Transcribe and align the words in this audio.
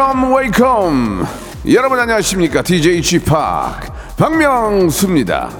Welcome, 0.00 0.34
welcome. 0.34 1.26
여러분 1.70 1.98
안녕하십니까? 1.98 2.62
DJ 2.62 3.20
박명수입니다. 4.16 5.50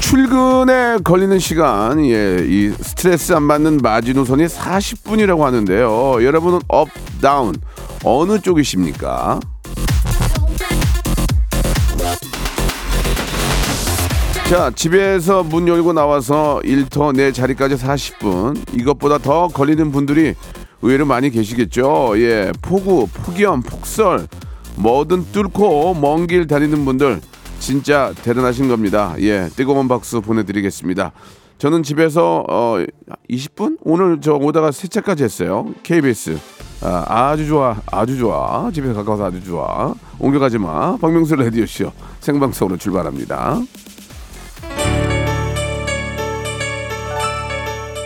출근에 0.00 0.98
걸리는 1.04 1.38
시간, 1.38 2.04
예, 2.04 2.44
이 2.44 2.70
스트레스 2.70 3.32
안 3.32 3.46
받는 3.46 3.76
마지노선이 3.80 4.46
40분이라고 4.46 5.38
하는데요. 5.38 6.24
여러분은 6.24 6.62
up, 6.66 6.88
down, 7.22 7.54
어느 8.02 8.40
쪽이십니까? 8.40 9.38
자, 14.48 14.70
집에서 14.70 15.42
문 15.42 15.66
열고 15.66 15.92
나와서 15.92 16.60
일터 16.62 17.12
내 17.12 17.32
자리까지 17.32 17.74
40분. 17.74 18.78
이것보다 18.78 19.18
더 19.18 19.48
걸리는 19.48 19.90
분들이 19.90 20.34
의외로 20.82 21.04
많이 21.04 21.30
계시겠죠. 21.30 22.12
예, 22.18 22.52
폭우, 22.62 23.08
폭염, 23.08 23.60
폭설, 23.62 24.28
뭐든 24.76 25.32
뚫고 25.32 25.94
먼 25.94 26.26
길 26.28 26.46
다니는 26.46 26.84
분들 26.84 27.20
진짜 27.58 28.12
대단하신 28.22 28.68
겁니다. 28.68 29.16
예, 29.18 29.48
뜨거운 29.56 29.88
박수 29.88 30.20
보내드리겠습니다. 30.20 31.10
저는 31.58 31.82
집에서 31.82 32.44
어 32.48 32.76
20분 33.30 33.78
오늘 33.82 34.20
저 34.20 34.34
오다가 34.34 34.70
세차까지 34.70 35.24
했어요. 35.24 35.66
KBS 35.82 36.38
아, 36.82 37.04
아주 37.08 37.46
좋아, 37.46 37.76
아주 37.90 38.16
좋아. 38.18 38.70
집에 38.72 38.92
가까워서 38.92 39.24
아주 39.24 39.42
좋아. 39.42 39.94
옮겨가지 40.20 40.58
마. 40.58 40.96
박명수 40.98 41.34
라디오 41.34 41.64
쇼 41.66 41.90
생방송으로 42.20 42.76
출발합니다. 42.76 43.58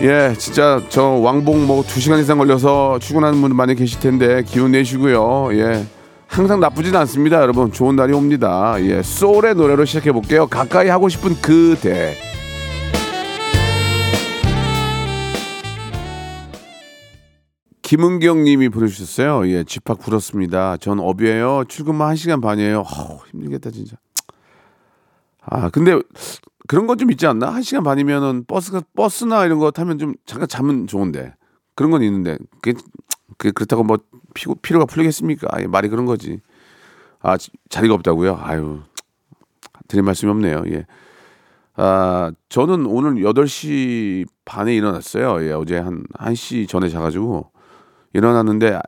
예, 0.03 0.35
진짜 0.39 0.83
저 0.89 1.03
왕복 1.05 1.59
뭐 1.59 1.83
두 1.83 2.01
시간 2.01 2.19
이상 2.21 2.39
걸려서 2.39 2.99
출근하는 3.01 3.41
분 3.43 3.55
많이 3.55 3.75
계실 3.75 4.01
텐데 4.01 4.43
기운 4.45 4.73
내시고요. 4.73 5.51
예. 5.59 5.85
항상 6.27 6.61
나쁘진 6.61 6.95
않습니다, 6.97 7.43
여러분. 7.43 7.73
좋은 7.73 7.97
날이 7.97 8.13
옵니다. 8.15 8.77
예, 8.81 9.03
소울의 9.03 9.57
노래로 9.57 9.85
시작해 9.85 10.13
볼게요. 10.13 10.47
가까이 10.47 10.89
하고 10.89 11.09
싶은 11.09 11.35
그대. 11.43 12.17
김은경 17.83 18.45
님이 18.45 18.69
보내주셨어요. 18.69 19.49
예, 19.49 19.65
집합 19.65 19.99
불었습니다. 19.99 20.77
전 20.77 21.01
업이에요. 21.01 21.65
출근만 21.69 22.15
1시간 22.15 22.41
반이에요. 22.41 22.85
어우, 22.87 23.19
힘들겠다, 23.33 23.71
진짜. 23.71 23.97
아, 25.43 25.69
근데 25.71 25.99
그런 26.71 26.87
건 26.87 26.97
좀 26.97 27.11
있지 27.11 27.27
않나? 27.27 27.51
1시간 27.55 27.83
반이면은 27.83 28.45
버스가, 28.47 28.83
버스나 28.95 29.45
이런 29.45 29.59
거 29.59 29.73
타면 29.73 29.99
좀 29.99 30.15
잠깐 30.25 30.47
자면 30.47 30.87
좋은데. 30.87 31.35
그런 31.75 31.91
건 31.91 32.01
있는데. 32.05 32.39
그게, 32.63 32.79
그게 33.39 33.51
그렇다고 33.51 33.83
뭐 33.83 33.99
피고, 34.35 34.55
피로가 34.55 34.85
풀리겠습니까? 34.85 35.49
아예 35.51 35.67
말이 35.67 35.89
그런 35.89 36.07
거지. 36.07 36.39
아, 37.19 37.37
지- 37.37 37.51
자리가 37.71 37.95
없다고요? 37.95 38.39
아유, 38.41 38.83
드릴 39.89 40.05
말씀이 40.05 40.31
없네요. 40.31 40.63
예. 40.69 40.87
아, 41.75 42.31
저는 42.49 42.87
오늘 42.87 43.17
8시 43.25 44.27
반에 44.45 44.73
일어났어요. 44.77 45.45
예, 45.45 45.51
어제 45.51 45.77
한 45.77 46.05
1시 46.21 46.69
전에 46.69 46.89
자가지고 46.89 47.51
일어났는데 48.13 48.79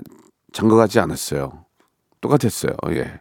잔것 0.53 0.77
같지 0.77 1.01
않았어요. 1.01 1.65
똑같았어요. 2.21 2.75
예. 2.91 3.21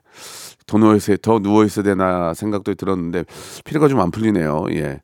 더 0.71 0.77
누워 0.77 0.95
있어야, 0.95 1.17
더 1.21 1.39
누워 1.39 1.65
있어야 1.65 1.83
되나 1.83 2.33
생각도 2.33 2.73
들었는데 2.75 3.25
피로가 3.65 3.89
좀 3.89 3.99
안 3.99 4.09
풀리네요. 4.11 4.67
예. 4.71 5.01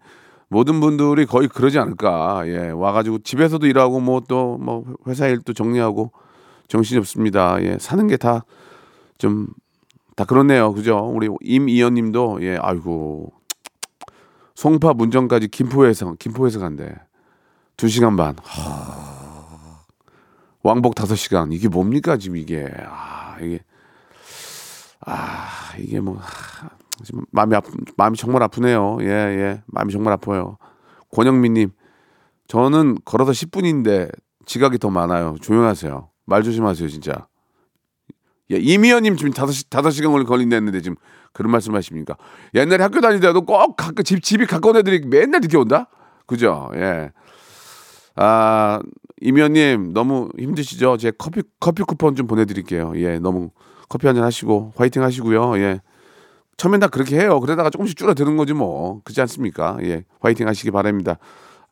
모든 0.49 0.79
분들이 0.79 1.25
거의 1.25 1.49
그러지 1.49 1.77
않을까. 1.77 2.43
예. 2.47 2.69
와가지고 2.69 3.19
집에서도 3.19 3.67
일하고 3.67 3.99
뭐 3.99 4.21
또뭐 4.21 4.85
회사 5.07 5.27
일도 5.27 5.51
정리하고 5.53 6.11
정신이 6.69 6.99
없습니다. 6.99 7.61
예. 7.63 7.77
사는 7.79 8.07
게 8.07 8.17
다 8.17 8.43
좀 9.19 9.47
다 10.15 10.25
그렇네요. 10.25 10.73
그죠? 10.73 10.97
우리 11.13 11.29
임이연 11.41 11.93
님도 11.95 12.39
예. 12.41 12.57
아이고. 12.61 13.31
송파 14.55 14.93
문정까지 14.93 15.49
김포에서 15.49 16.15
김포에서 16.17 16.59
간대. 16.59 16.95
두 17.77 17.87
시간 17.87 18.15
반. 18.15 18.35
하... 18.41 19.83
왕복 20.63 20.95
다섯 20.95 21.15
시간. 21.15 21.51
이게 21.51 21.67
뭡니까 21.67 22.17
지금 22.17 22.37
이게. 22.37 22.67
아, 22.87 23.37
이게 23.41 23.59
아, 25.09 25.47
이게 25.79 26.01
뭐 26.01 26.17
하, 26.17 26.69
지금 27.03 27.21
마음이 27.31 27.55
아프 27.55 27.71
마음이 27.95 28.17
정말 28.17 28.43
아프네요. 28.43 28.97
예, 29.01 29.07
예. 29.07 29.63
마음이 29.67 29.91
정말 29.93 30.13
아파요. 30.13 30.57
권영민 31.11 31.53
님. 31.53 31.71
저는 32.47 32.97
걸어서 33.05 33.31
10분인데 33.31 34.11
지각이 34.45 34.77
더 34.77 34.89
많아요. 34.89 35.35
조용하세요. 35.41 36.09
말 36.25 36.43
조심하세요, 36.43 36.89
진짜. 36.89 37.27
예, 38.51 38.57
이미연님 38.57 39.15
지금 39.15 39.31
다섯 39.31 39.51
시 39.53 39.69
다섯 39.69 39.91
시간 39.91 40.11
걸린다는데 40.23 40.81
지금 40.81 40.95
그런 41.31 41.51
말씀 41.51 41.73
하십니까? 41.75 42.15
옛날에 42.53 42.83
학교 42.83 42.99
다닐 42.99 43.19
때도 43.21 43.41
꼭 43.41 43.75
가까 43.77 44.03
집 44.03 44.21
집이 44.23 44.45
가까운 44.45 44.75
애들이 44.75 45.05
맨날 45.05 45.39
늦게 45.41 45.57
온다. 45.57 45.89
그죠? 46.25 46.69
예. 46.75 47.11
아 48.15 48.81
이미연님 49.21 49.93
너무 49.93 50.29
힘드시죠? 50.37 50.97
제 50.97 51.11
커피 51.17 51.43
커피 51.61 51.83
쿠폰 51.83 52.15
좀 52.15 52.27
보내드릴게요. 52.27 52.93
예, 52.95 53.19
너무 53.19 53.51
커피 53.89 54.07
한 54.07 54.15
잔 54.15 54.23
하시고 54.25 54.73
화이팅 54.75 55.03
하시고요. 55.03 55.57
예. 55.59 55.81
처음엔 56.57 56.79
다 56.79 56.87
그렇게 56.87 57.19
해요. 57.19 57.39
그러다가 57.39 57.69
조금씩 57.69 57.97
줄어드는 57.97 58.35
거지 58.37 58.53
뭐. 58.53 59.01
그렇지 59.03 59.21
않습니까? 59.21 59.77
예. 59.83 60.03
화이팅 60.21 60.47
하시기 60.47 60.71
바랍니다. 60.71 61.17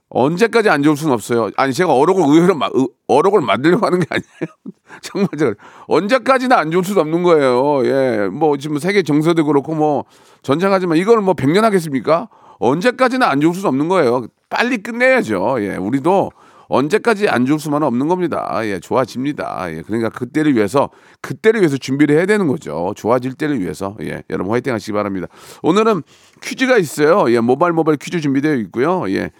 언제까지 0.09 0.70
안 0.70 0.84
좋을 0.84 0.96
수는 0.96 1.14
없어요. 1.14 1.50
아니 1.58 1.74
제가 1.74 1.92
어록을 1.94 2.24
의외로 2.24 2.56
마, 2.56 2.68
의- 2.74 2.88
어록을 3.08 3.42
만들려고 3.42 3.86
하는 3.88 4.00
게 4.00 4.06
아니에요. 4.09 4.56
정말 5.02 5.28
제가 5.38 5.53
언제까지나 5.88 6.58
안 6.58 6.70
좋을 6.72 6.84
수도 6.84 7.02
없는 7.02 7.24
거예요. 7.24 7.86
예, 7.86 8.30
뭐 8.32 8.56
지금 8.58 8.78
세계 8.78 9.02
정세도 9.02 9.44
그렇고 9.46 9.74
뭐 9.74 10.06
전쟁하지만 10.44 10.97
이걸 10.97 11.22
뭐 11.22 11.34
100년 11.34 11.62
하겠습니까? 11.62 12.30
언제까지나 12.59 13.28
안 13.28 13.42
좋을 13.42 13.53
수는 13.56 13.68
없는 13.68 13.88
거예요. 13.90 14.28
빨리 14.50 14.78
끝내야죠. 14.78 15.58
예, 15.59 15.76
우리도 15.76 16.32
언제까지 16.68 17.30
안 17.30 17.46
좋을 17.46 17.59
수만은 17.59 17.88
없는 17.88 18.08
겁니다. 18.08 18.59
예, 18.64 18.80
좋아집니다. 18.80 19.68
예, 19.70 19.81
그러니까 19.81 20.09
그때를 20.09 20.56
위해서 20.56 20.90
그때를 21.22 21.62
위해서 21.62 21.78
준비를 21.78 22.16
해야 22.16 22.26
되는 22.26 22.48
거죠. 22.48 22.94
좋아질 22.96 23.34
때를 23.34 23.59
위해서. 23.59 23.96
예, 24.02 24.24
여러분 24.30 24.53
화이팅 24.53 24.74
하시기 24.74 24.92
바랍니다. 24.92 25.28
오늘은 25.64 26.03
퀴즈가 26.42 26.78
있어요. 26.78 27.31
예, 27.31 27.40
모바일 27.40 27.74
모바일 27.74 27.98
퀴즈 27.98 28.20
준비되어 28.20 28.56
있고요. 28.56 29.09
예. 29.09 29.31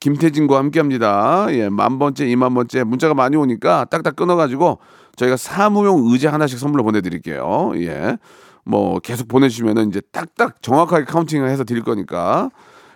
김태진과 0.00 0.58
함께합니다. 0.58 1.46
예, 1.50 1.68
만 1.70 1.98
번째, 1.98 2.26
이만 2.28 2.52
번째 2.52 2.84
문자가 2.84 3.14
많이 3.14 3.36
오니까 3.36 3.86
딱딱 3.86 4.16
끊어가지고 4.16 4.78
저희가 5.16 5.36
사무용 5.36 6.10
의자 6.10 6.32
하나씩 6.32 6.58
선물로 6.58 6.82
보내드릴게요. 6.82 7.72
예, 7.76 8.18
뭐 8.64 8.98
계속 8.98 9.28
보내주시면은 9.28 9.88
이제 9.88 10.02
딱딱 10.12 10.60
정확하게 10.62 11.04
카운팅을 11.04 11.48
해서 11.48 11.64
드릴 11.64 11.82
거니까 11.82 12.50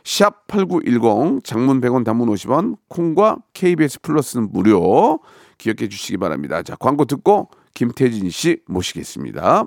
샵 0.09 0.47
#8910 0.47 1.45
장문 1.45 1.83
100원, 1.83 2.03
단문 2.03 2.31
50원, 2.31 2.79
콩과 2.89 3.41
KBS 3.53 4.01
플러스는 4.01 4.49
무료 4.51 5.21
기억해 5.59 5.87
주시기 5.91 6.17
바랍니다. 6.17 6.63
자, 6.63 6.77
광고 6.77 7.05
듣고 7.05 7.51
김태진 7.75 8.31
씨 8.31 8.63
모시겠습니다. 8.67 9.67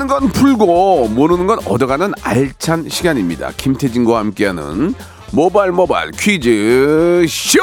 아는 0.00 0.06
건 0.06 0.28
풀고 0.28 1.08
모르는 1.08 1.46
건 1.46 1.58
얻어가는 1.66 2.14
알찬 2.22 2.88
시간입니다. 2.88 3.50
김태진과 3.54 4.18
함께하는 4.18 4.94
모발 5.30 5.72
모발 5.72 6.10
퀴즈 6.12 7.26
쇼. 7.28 7.58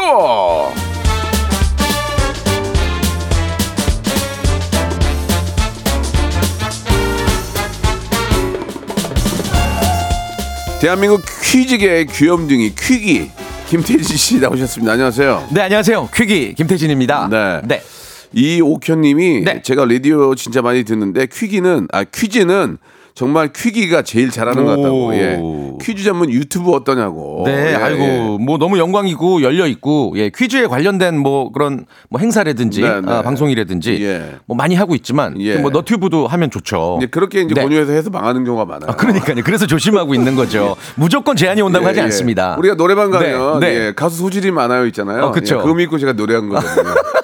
대한민국 10.79 11.23
퀴즈계의 11.41 12.05
귀염둥이 12.05 12.75
퀴기 12.75 13.31
김태진 13.67 14.15
씨 14.15 14.39
나오셨습니다. 14.39 14.93
안녕하세요. 14.93 15.47
네, 15.49 15.61
안녕하세요. 15.61 16.09
퀴기 16.13 16.53
김태진입니다. 16.53 17.29
네. 17.31 17.61
네. 17.63 17.81
이옥현님이 18.37 19.41
네. 19.41 19.61
제가 19.63 19.85
라디오 19.85 20.35
진짜 20.35 20.61
많이 20.61 20.83
듣는데 20.83 21.25
퀴기는 21.25 21.87
아 21.91 22.03
퀴즈는 22.03 22.77
정말 23.15 23.51
퀴기가 23.51 24.03
제일 24.03 24.29
잘하는 24.29 24.63
것 24.63 24.75
같다고. 24.75 25.07
오. 25.07 25.13
예. 25.15 25.41
퀴즈 25.81 26.03
전문 26.03 26.29
유튜브 26.29 26.71
어떠냐고. 26.71 27.41
네, 27.47 27.71
예, 27.71 27.75
아이고, 27.75 28.03
예. 28.03 28.37
뭐 28.39 28.59
너무 28.59 28.77
영광이고 28.77 29.41
열려 29.41 29.65
있고, 29.65 30.13
예, 30.17 30.29
퀴즈에 30.29 30.67
관련된 30.67 31.17
뭐 31.17 31.51
그런 31.51 31.87
뭐 32.09 32.19
행사라든지 32.19 32.81
네, 32.81 33.01
네. 33.01 33.11
아, 33.11 33.23
방송이라든지 33.23 33.97
예. 34.03 34.35
뭐 34.45 34.55
많이 34.55 34.75
하고 34.75 34.93
있지만, 34.93 35.41
예. 35.41 35.55
뭐 35.55 35.71
너튜브도 35.71 36.27
하면 36.27 36.51
좋죠. 36.51 36.97
이제 36.99 37.07
그렇게 37.07 37.41
이제 37.41 37.55
네. 37.55 37.63
권유해서 37.63 37.91
해서 37.91 38.11
망하는 38.11 38.43
경우가 38.43 38.65
많아요. 38.65 38.91
아, 38.91 38.95
그러니까요. 38.95 39.41
그래서 39.43 39.65
조심하고 39.65 40.13
있는 40.13 40.35
거죠. 40.35 40.75
무조건 40.93 41.35
제한이 41.35 41.59
온다고 41.63 41.85
예, 41.85 41.87
하지 41.87 41.99
예. 42.01 42.03
않습니다. 42.03 42.55
우리가 42.59 42.75
노래방 42.75 43.09
가면 43.09 43.59
네, 43.61 43.67
네. 43.67 43.85
예, 43.87 43.93
가수 43.95 44.17
소질이 44.17 44.51
많아요 44.51 44.85
있잖아요. 44.85 45.23
어, 45.23 45.31
그쵸. 45.31 45.55
예, 45.55 45.59
그거 45.59 45.73
믿고 45.73 45.97
제가 45.97 46.13
노래한 46.13 46.49
거거든요. 46.49 46.93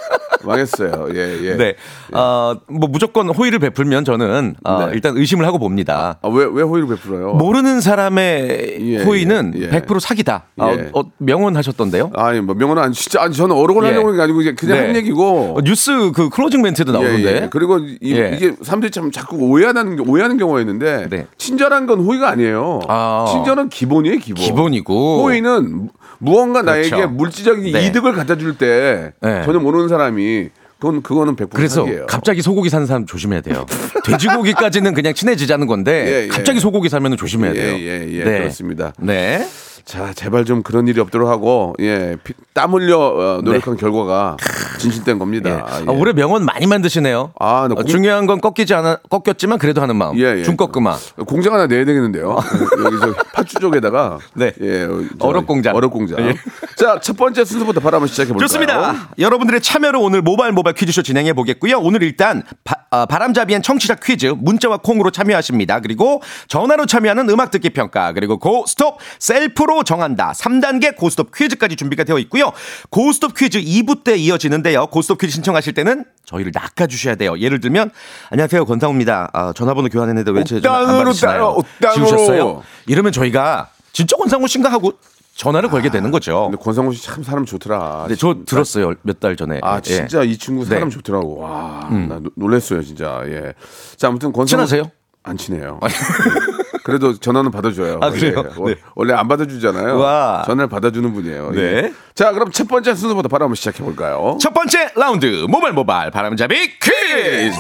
망했어요. 0.46 1.08
예, 1.14 1.40
예. 1.44 1.56
네. 1.56 1.76
어, 2.12 2.56
뭐 2.68 2.90
무조건 2.90 3.30
호의를 3.30 3.60
베풀면 3.60 4.06
저는 4.06 4.56
어, 4.64 4.86
네. 4.86 4.92
일단 4.94 5.18
의심을 5.18 5.46
하고 5.46 5.60
봅니다. 5.60 6.18
아, 6.22 6.28
왜, 6.28 6.48
왜 6.52 6.64
호의를 6.64 6.88
베풀어요? 6.90 7.34
모르는 7.34 7.82
사람의 7.82 8.78
예, 8.82 9.04
호의는 9.04 9.54
예, 9.56 9.62
예. 9.62 9.70
100% 9.70 10.00
사기다. 10.00 10.46
아, 10.58 10.72
예. 10.72 10.90
어, 10.94 11.04
명언하셨던데요? 11.18 12.12
아니, 12.16 12.42
뭐, 12.42 12.56
명언은 12.56 12.82
아니, 12.82 12.94
진짜, 12.94 13.22
아니, 13.22 13.34
저는 13.34 13.56
어록을 13.56 13.84
예. 13.84 13.88
하려고 13.88 14.08
하는 14.08 14.18
게 14.18 14.24
아니고, 14.24 14.42
이제 14.42 14.54
그냥 14.54 14.78
네. 14.78 14.88
한 14.88 14.96
얘기고. 14.96 15.56
어, 15.58 15.62
뉴스 15.62 16.12
그 16.14 16.30
closing 16.30 16.62
멘트도 16.62 16.92
예, 16.92 16.94
나오는데. 16.94 17.36
예. 17.44 17.48
그리고 17.52 17.80
이, 17.80 17.98
예. 18.04 18.38
게 18.38 18.56
사람들이 18.62 18.92
참 18.92 19.12
자꾸 19.12 19.38
오해하는, 19.38 20.00
오해하는 20.08 20.38
경우가 20.38 20.60
있는데, 20.62 21.08
네. 21.10 21.28
친절한 21.38 21.86
건 21.88 22.00
호의가 22.00 22.30
아니에요. 22.30 22.82
아. 22.88 23.26
친절은 23.32 23.70
기본이에요, 23.70 24.18
기본. 24.18 24.44
기본이고. 24.44 25.24
호의는 25.24 25.90
무언가 26.24 26.62
그렇죠. 26.62 26.96
나에게 26.96 27.08
물질적인 27.08 27.74
네. 27.74 27.86
이득을 27.88 28.14
갖다 28.14 28.38
줄 28.38 28.58
때, 28.58 29.12
네. 29.22 29.44
전혀 29.44 29.60
모르는 29.60 29.90
사람이, 29.90 30.50
그건, 30.80 31.02
그거는 31.02 31.36
100% 31.36 31.50
그래서 31.52 31.86
사기예요. 31.86 32.06
갑자기 32.08 32.42
소고기 32.42 32.70
사는 32.70 32.86
사람 32.86 33.06
조심해야 33.06 33.42
돼요. 33.42 33.66
돼지고기까지는 34.06 34.94
그냥 34.94 35.14
친해지자는 35.14 35.66
건데 35.68 36.06
예, 36.08 36.24
예. 36.24 36.28
갑자기 36.28 36.60
소고기 36.60 36.90
사면 36.90 37.16
조심해야 37.16 37.54
돼요. 37.54 37.76
예, 37.76 37.80
예, 37.80 38.08
예, 38.12 38.24
네. 38.26 38.40
그렇습니다. 38.40 38.94
네. 39.00 39.48
자, 39.86 40.14
제발 40.14 40.46
좀 40.46 40.64
그런 40.64 40.88
일이 40.88 41.02
없도록 41.02 41.28
하고, 41.30 41.74
예, 41.80 42.16
피- 42.24 42.34
땀 42.54 42.72
흘려 42.74 42.98
어, 43.00 43.42
노력한 43.44 43.76
결과가 43.76 44.38
진실된 44.80 45.16
예. 45.16 45.20
겁니다. 45.20 45.66
아, 45.68 45.82
예. 45.82 45.86
올해 45.92 46.14
명언 46.14 46.46
많이 46.46 46.68
만드시네요. 46.68 47.34
아, 47.38 47.68
나 47.68 47.74
어, 47.74 47.76
공- 47.76 47.86
중요한 47.86 48.26
건 48.26 48.40
꺾이지 48.40 48.74
않아 48.76 49.00
꺾였지만 49.10 49.60
그래도 49.60 49.82
하는 49.82 49.98
마음. 49.98 50.18
예, 50.18 50.38
예. 50.40 50.44
중꺾음아. 50.44 50.96
공장 51.28 51.54
하나 51.54 51.68
내야 51.68 51.84
되겠는데요. 51.84 52.38
여기서 52.86 53.14
팥주 53.34 53.60
쪽에다가 53.60 54.20
네. 54.36 54.54
예, 54.62 54.84
어, 54.86 55.02
저, 55.20 55.28
어록 55.28 55.46
공장. 55.48 55.76
어록 55.76 55.92
공장. 55.92 56.20
예. 56.30 56.36
자, 56.78 57.00
첫 57.02 57.18
번째 57.18 57.44
순서부터 57.44 57.82
바로 57.82 57.98
한번 57.98 58.08
시작해 58.08 58.30
볼까요? 58.30 58.48
좋습니다. 58.48 59.10
여러분들의 59.20 59.60
참여로 59.62 60.02
오늘 60.02 60.22
모바일 60.22 60.54
모바일 60.54 60.76
퀴즈쇼 60.76 61.02
진행해 61.02 61.34
보겠고요. 61.34 61.78
오늘 61.80 62.04
일단 62.04 62.44
바, 62.64 62.76
람잡이한 63.10 63.62
청취자 63.62 63.96
퀴즈 63.96 64.28
문자와 64.38 64.78
콩으로 64.78 65.12
참여하십니다. 65.12 65.82
그리고 65.82 66.22
전화로 66.48 66.86
참여하는 66.86 67.30
음악 67.30 67.52
듣기 67.52 67.72
평가 67.72 68.14
그리고 68.14 68.38
고 68.40 68.64
스톱 68.68 68.98
셀프로 69.20 69.73
정한다. 69.82 70.34
3단계 70.34 70.96
고스톱 70.96 71.32
퀴즈까지 71.34 71.76
준비가 71.76 72.04
되어 72.04 72.20
있고요. 72.20 72.52
고스톱 72.92 73.34
퀴즈 73.36 73.60
2부 73.60 74.04
때 74.04 74.16
이어지는데요. 74.16 74.86
고스톱 74.88 75.18
퀴즈 75.18 75.34
신청하실 75.34 75.74
때는 75.74 76.06
저희를 76.26 76.52
낚아주셔야 76.54 77.16
돼요. 77.16 77.40
예를 77.40 77.60
들면 77.60 77.90
안녕하세요 78.30 78.66
권상우입니다. 78.66 79.32
아, 79.34 79.54
전화번호 79.54 79.90
교환했는데 79.90 80.30
왜제 80.32 80.62
전화 80.62 80.80
안 80.82 80.86
받으시나요? 81.04 81.58
지우셨어요? 81.96 82.62
이러면 82.86 83.12
저희가 83.12 83.70
진짜 83.92 84.16
권상우 84.18 84.48
씨인가 84.48 84.72
하고 84.72 84.94
전화를 85.36 85.70
걸게 85.70 85.90
되는 85.90 86.12
거죠. 86.12 86.50
근데 86.52 86.64
권상우 86.64 86.94
씨 86.94 87.02
참 87.04 87.24
사람 87.24 87.44
좋더라. 87.46 88.06
네, 88.08 88.16
저 88.16 88.36
들었어요 88.46 88.94
몇 89.02 89.20
달 89.20 89.36
전에. 89.36 89.60
아, 89.64 89.78
예. 89.78 89.82
진짜 89.82 90.22
이 90.22 90.38
친구 90.38 90.64
사람 90.64 90.82
네. 90.82 90.86
음. 90.86 90.90
좋더라고. 90.92 91.40
와, 91.40 91.90
나 91.90 92.20
노- 92.20 92.30
놀랬어요, 92.36 92.84
진짜. 92.84 93.22
예. 93.26 93.54
자, 93.98 94.10
아무튼 94.10 94.32
권상우 94.32 94.48
친하세요? 94.68 94.92
안 95.24 95.36
친해요. 95.38 95.80
그래도 96.84 97.18
전화는 97.18 97.52
받아줘요. 97.52 98.00
아, 98.02 98.10
그래요? 98.10 98.44
예. 98.46 98.60
원- 98.60 98.74
네. 98.74 98.76
원래 98.96 99.14
안 99.14 99.28
받아주잖아요. 99.28 99.98
와. 100.00 100.44
전화를 100.46 100.68
받아주는 100.70 101.14
분이에요. 101.14 101.52
네. 101.52 101.62
예. 101.62 101.94
자, 102.14 102.32
그럼 102.34 102.52
첫 102.52 102.68
번째 102.68 102.94
순서부터 102.94 103.30
바로 103.30 103.46
한번 103.46 103.56
시작해 103.56 103.84
볼까요? 103.84 104.38
첫 104.42 104.54
번째 104.54 104.90
라운드 104.96 105.46
모발 105.50 105.72
모발 105.74 106.12
바람잡이 106.12 106.56
퀴즈 106.80 107.58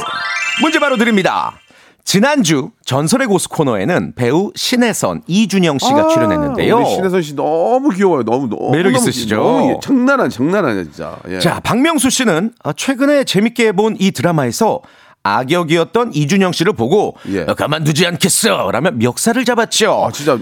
문제 0.62 0.80
바로 0.80 0.98
드립니다. 0.98 1.54
지난주 2.06 2.72
전설의 2.86 3.28
고수 3.28 3.48
코너에는 3.48 4.14
배우 4.16 4.52
신혜선 4.56 5.22
이준영 5.26 5.80
씨가 5.80 6.10
출연했는데요. 6.10 6.76
아, 6.76 6.80
우리 6.81 6.90
신혜선 6.90 7.22
씨 7.22 7.34
너무 7.34 7.90
귀여워요. 7.92 8.24
너무 8.24 8.50
너무 8.50 8.72
매력 8.72 8.92
너무 8.92 8.98
있으시죠? 9.08 9.36
너무 9.38 9.69
예, 9.72 9.80
장난 9.81 10.19
아니 10.19 10.30
장난 10.30 10.66
아니야 10.66 10.84
진짜. 10.84 11.18
예. 11.30 11.40
자, 11.40 11.62
박명수 11.64 12.10
씨는 12.10 12.52
아, 12.62 12.74
최근에 12.74 13.24
재밌게 13.24 13.72
본 13.72 13.96
이 14.00 14.12
드라마에서 14.12 14.81
악역이었던 15.24 16.14
이준영 16.14 16.52
씨를 16.52 16.74
보고 16.74 17.16
예. 17.30 17.42
어, 17.44 17.54
가만두지 17.56 18.06
않겠어 18.06 18.70
라며 18.72 18.92
멱살을 18.92 19.46
잡았죠. 19.46 20.06
아 20.06 20.12
진짜 20.12 20.38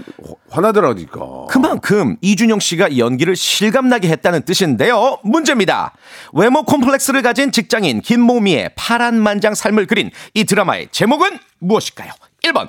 화나더라니까. 0.50 1.46
그만큼 1.48 2.16
이준영 2.20 2.58
씨가 2.58 2.88
이 2.88 2.98
연기를 2.98 3.36
실감나게 3.36 4.08
했다는 4.08 4.42
뜻인데요. 4.42 5.18
문제입니다. 5.22 5.92
외모 6.32 6.64
콤플렉스를 6.64 7.22
가진 7.22 7.52
직장인 7.52 8.00
김모미의 8.00 8.72
파란만장 8.76 9.54
삶을 9.54 9.86
그린 9.86 10.10
이 10.34 10.44
드라마의 10.44 10.88
제목은 10.90 11.38
무엇일까요? 11.60 12.10
1번, 12.44 12.68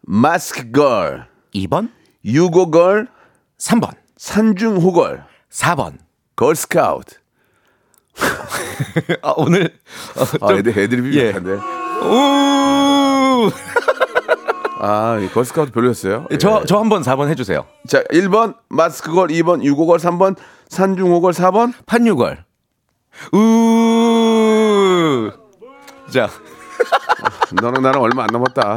마스크 0.00 0.70
걸, 0.70 1.26
2번, 1.54 1.90
유고 2.24 2.70
걸, 2.70 3.08
3번, 3.58 3.90
산중호 4.16 4.92
걸, 4.92 5.24
4번. 5.52 5.98
걸스카우트. 6.36 7.16
아, 9.22 9.32
오늘 9.36 9.70
어, 10.16 10.22
아, 10.40 10.48
좀- 10.48 10.58
애들 10.58 10.78
애들이 10.78 11.16
예. 11.16 11.32
비슷한데. 11.32 11.50
우! 12.06 13.50
아, 14.82 15.18
이 15.18 15.28
걸스카우트 15.28 15.72
별로였어요. 15.72 16.26
예. 16.30 16.38
저, 16.38 16.64
저 16.64 16.78
한 16.78 16.88
번 16.88 17.02
4번 17.02 17.28
해주세요. 17.28 17.66
자, 17.86 18.02
1번 18.04 18.54
마스크 18.68 19.12
걸, 19.12 19.28
2번 19.28 19.62
유고 19.62 19.86
걸, 19.86 19.98
3번 19.98 20.36
산중호 20.68 21.20
걸, 21.20 21.32
4번 21.32 21.72
판유걸. 21.86 22.44
우! 23.32 25.30
자, 26.10 26.28
너랑 27.60 27.82
나랑 27.82 28.00
얼마 28.02 28.22
안 28.22 28.28
남았다. 28.32 28.76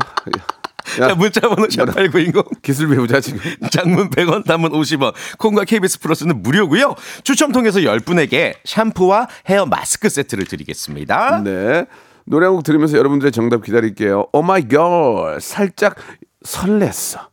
야, 1.01 1.07
자 1.09 1.15
문자번호 1.15 1.65
샵8910 1.67 2.61
기술 2.61 2.89
배우자 2.89 3.19
지금. 3.19 3.39
장문 3.71 4.09
100원, 4.09 4.45
단문 4.45 4.71
50원, 4.71 5.13
콩과 5.39 5.65
KBS 5.65 5.99
플러스는 5.99 6.41
무료고요. 6.43 6.95
추첨 7.23 7.51
통해서 7.51 7.79
10분에게 7.79 8.55
샴푸와 8.65 9.27
헤어 9.49 9.65
마스크 9.65 10.09
세트를 10.09 10.45
드리겠습니다. 10.45 11.41
네. 11.43 11.85
노래 12.25 12.45
한 12.45 12.53
곡 12.55 12.63
들으면서 12.63 12.97
여러분들의 12.97 13.31
정답 13.33 13.63
기다릴게요. 13.63 14.27
오 14.31 14.41
마이 14.41 14.67
걸 14.67 15.41
살짝 15.41 15.95
설렜어. 16.45 17.32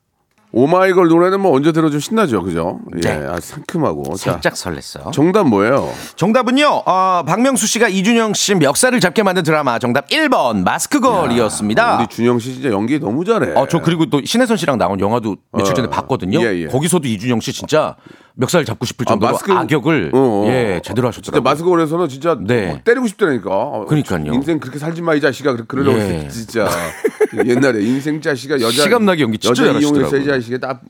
오마이걸 0.52 1.08
노래는 1.08 1.40
뭐 1.40 1.54
언제 1.54 1.70
들어도 1.70 1.98
신나죠, 2.00 2.42
그죠? 2.42 2.80
예, 2.96 3.00
네. 3.00 3.26
아, 3.26 3.38
상큼하고. 3.40 4.16
살짝 4.16 4.54
자, 4.54 4.70
설렜어. 4.70 5.12
정답 5.12 5.46
뭐예요? 5.46 5.88
정답은요, 6.16 6.82
어, 6.86 7.22
박명수 7.24 7.66
씨가 7.68 7.88
이준영 7.88 8.34
씨 8.34 8.56
멱살을 8.56 8.98
잡게 8.98 9.22
만든 9.22 9.44
드라마 9.44 9.78
정답 9.78 10.08
1번 10.08 10.64
마스크걸이었습니다. 10.64 11.98
우리 11.98 12.06
준영 12.08 12.40
씨 12.40 12.54
진짜 12.54 12.70
연기 12.70 12.98
너무 12.98 13.24
잘해. 13.24 13.52
어, 13.54 13.68
저 13.68 13.80
그리고 13.80 14.06
또 14.06 14.20
신혜선 14.24 14.56
씨랑 14.56 14.78
나온 14.78 14.98
영화도 14.98 15.36
며칠 15.52 15.74
전에 15.74 15.88
봤거든요. 15.88 16.40
예, 16.40 16.62
예. 16.62 16.66
거기서도 16.66 17.06
이준영 17.06 17.40
씨 17.40 17.52
진짜 17.52 17.96
멱살 18.34 18.64
잡고 18.64 18.86
싶을 18.86 19.04
아, 19.08 19.12
정도로 19.12 19.32
마스크- 19.32 19.52
악역을 19.52 20.10
어, 20.14 20.18
어. 20.18 20.46
예 20.48 20.80
제대로 20.84 21.08
하셨더라고요. 21.08 21.42
마스크걸에서는 21.42 22.08
진짜 22.08 22.38
네. 22.40 22.72
막 22.72 22.84
때리고 22.84 23.06
싶더라니까. 23.06 23.50
어, 23.52 23.84
그러니까요. 23.86 24.32
인생 24.32 24.58
그렇게 24.60 24.78
살지 24.78 25.02
마 25.02 25.14
이 25.14 25.20
자식아 25.20 25.52
그러- 25.52 25.64
그러려고 25.66 25.98
예. 25.98 26.28
진짜 26.28 26.68
옛날에 27.46 27.82
인생 27.82 28.20
자식아 28.20 28.54
여자 28.60 28.82
시감나게 28.82 29.22
연기 29.22 29.38
진짜 29.38 29.66
여자 29.66 29.78
이용해서 29.78 30.16
이. 30.16 30.24
자식이 30.24 30.58
딱 30.60 30.80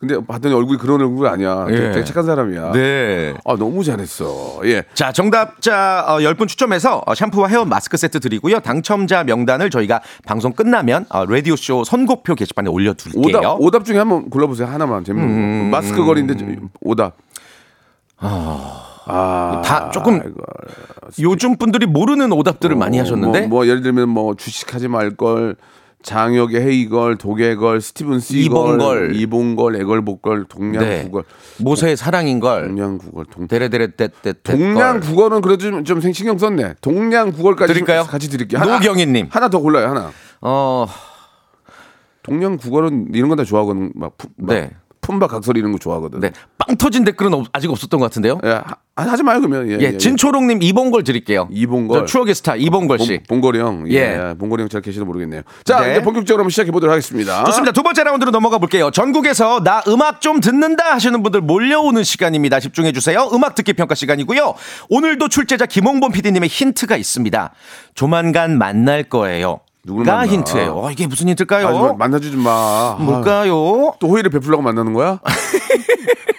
근데 0.00 0.16
봤더니 0.26 0.54
얼굴이 0.54 0.78
그런 0.78 0.98
얼굴 1.02 1.26
아니야. 1.26 1.66
되게, 1.66 1.88
예. 1.88 1.90
되게 1.92 2.04
착한 2.04 2.24
사람이야. 2.24 2.72
네. 2.72 3.34
아 3.44 3.54
너무 3.56 3.84
잘했어. 3.84 4.60
예. 4.64 4.82
자, 4.94 5.12
정답자 5.12 6.06
어, 6.08 6.16
10분 6.20 6.48
추첨해서 6.48 7.02
어, 7.06 7.14
샴푸와 7.14 7.48
헤어 7.48 7.66
마스크 7.66 7.98
세트 7.98 8.18
드리고요. 8.20 8.60
당첨자 8.60 9.24
명단을 9.24 9.68
저희가 9.68 10.00
방송 10.24 10.52
끝나면 10.54 11.04
어, 11.10 11.26
라디오쇼 11.26 11.84
선곡표 11.84 12.34
게시판에 12.34 12.70
올려둘게요. 12.70 13.22
오답 13.38 13.60
오답 13.60 13.84
중에 13.84 13.98
한번 13.98 14.30
골라보세요 14.30 14.68
하나만 14.68 15.04
재밌는 15.04 15.70
거. 15.70 15.76
마스크 15.76 16.02
거리인데 16.02 16.34
저- 16.34 16.46
오답. 16.80 17.16
아, 18.22 19.60
다 19.62 19.90
조금 19.90 20.16
이거. 20.16 20.34
요즘 21.20 21.56
분들이 21.56 21.84
모르는 21.84 22.32
오답들을 22.32 22.74
많이 22.74 22.98
하셨는데 22.98 23.40
뭐, 23.42 23.48
뭐 23.48 23.66
예를 23.66 23.82
들면 23.82 24.08
뭐 24.08 24.34
주식하지 24.34 24.88
말 24.88 25.10
걸. 25.10 25.56
장혁의 26.02 26.62
헤이걸, 26.62 27.16
도개걸, 27.18 27.80
스티븐 27.80 28.20
씨걸, 28.20 28.44
이봉걸. 28.44 29.16
이봉걸, 29.16 29.76
애걸복걸, 29.76 30.44
동양국걸, 30.48 31.24
모세의 31.58 31.96
사랑인걸 31.96 32.68
동양국걸, 32.68 33.26
동 33.26 33.46
데레데레 33.46 33.88
떼떼 33.96 34.32
동양국어는 34.42 35.42
그래도 35.42 35.64
좀, 35.70 35.84
좀 35.84 36.00
생- 36.00 36.12
신경 36.14 36.38
썼네. 36.38 36.76
동양국어까지 36.80 37.72
드릴까요? 37.74 38.04
같이 38.04 38.30
드릴게요. 38.30 38.60
노경희님. 38.64 39.28
하나 39.30 39.48
더 39.50 39.58
골라요. 39.60 39.88
하나. 39.88 40.10
어 40.40 40.86
동양 42.22 42.56
국어는 42.56 43.08
이런 43.14 43.28
건 43.28 43.36
다 43.36 43.44
좋아하거든. 43.44 43.92
막, 43.94 44.16
푸, 44.16 44.28
막 44.36 44.54
네. 44.54 44.70
품바 45.10 45.26
각설 45.26 45.56
이런 45.56 45.72
거 45.72 45.78
좋아하거든. 45.78 46.20
네. 46.20 46.30
빵 46.58 46.76
터진 46.76 47.04
댓글은 47.04 47.34
없- 47.34 47.46
아직 47.52 47.70
없었던 47.70 47.98
것 48.00 48.06
같은데요. 48.06 48.38
예, 48.44 48.50
하, 48.50 48.76
하지 48.96 49.22
마요 49.22 49.40
그러면. 49.40 49.68
예, 49.70 49.78
예, 49.80 49.96
진초롱님 49.98 50.62
이봉걸 50.62 51.04
드릴게요. 51.04 51.48
이봉걸. 51.50 52.00
저 52.00 52.04
추억의 52.06 52.34
스타 52.34 52.54
이봉걸 52.56 52.98
씨. 53.00 53.20
봉, 53.28 53.40
봉거리 53.40 53.58
형. 53.58 53.84
예. 53.90 53.94
예. 54.30 54.34
봉거리 54.38 54.62
형잘 54.62 54.80
계시도 54.82 55.04
모르겠네요. 55.04 55.42
자, 55.64 55.80
네. 55.80 55.92
이제 55.92 56.02
본격적으로 56.02 56.42
한번 56.42 56.50
시작해 56.50 56.70
보도록 56.70 56.92
하겠습니다. 56.92 57.44
좋습니다. 57.44 57.72
두 57.72 57.82
번째 57.82 58.04
라운드로 58.04 58.30
넘어가 58.30 58.58
볼게요. 58.58 58.90
전국에서 58.90 59.62
나 59.64 59.82
음악 59.88 60.20
좀 60.20 60.40
듣는다 60.40 60.92
하시는 60.92 61.22
분들 61.22 61.40
몰려오는 61.40 62.02
시간입니다. 62.04 62.60
집중해 62.60 62.92
주세요. 62.92 63.28
음악 63.32 63.54
듣기 63.54 63.72
평가 63.72 63.94
시간이고요. 63.94 64.54
오늘도 64.90 65.28
출제자 65.28 65.66
김홍범 65.66 66.12
PD님의 66.12 66.48
힌트가 66.48 66.96
있습니다. 66.96 67.52
조만간 67.94 68.58
만날 68.58 69.04
거예요. 69.04 69.60
누굴 69.84 70.04
가 70.04 70.16
만나? 70.16 70.26
힌트예요. 70.32 70.72
어, 70.76 70.90
이게 70.90 71.06
무슨 71.06 71.28
힌트일까요? 71.28 71.78
마, 71.78 71.92
만나주지 71.94 72.36
마. 72.36 72.50
아, 72.50 72.96
뭘까요? 73.00 73.94
또 73.98 74.08
호의를 74.08 74.30
베풀려고 74.30 74.62
만나는 74.62 74.92
거야? 74.92 75.20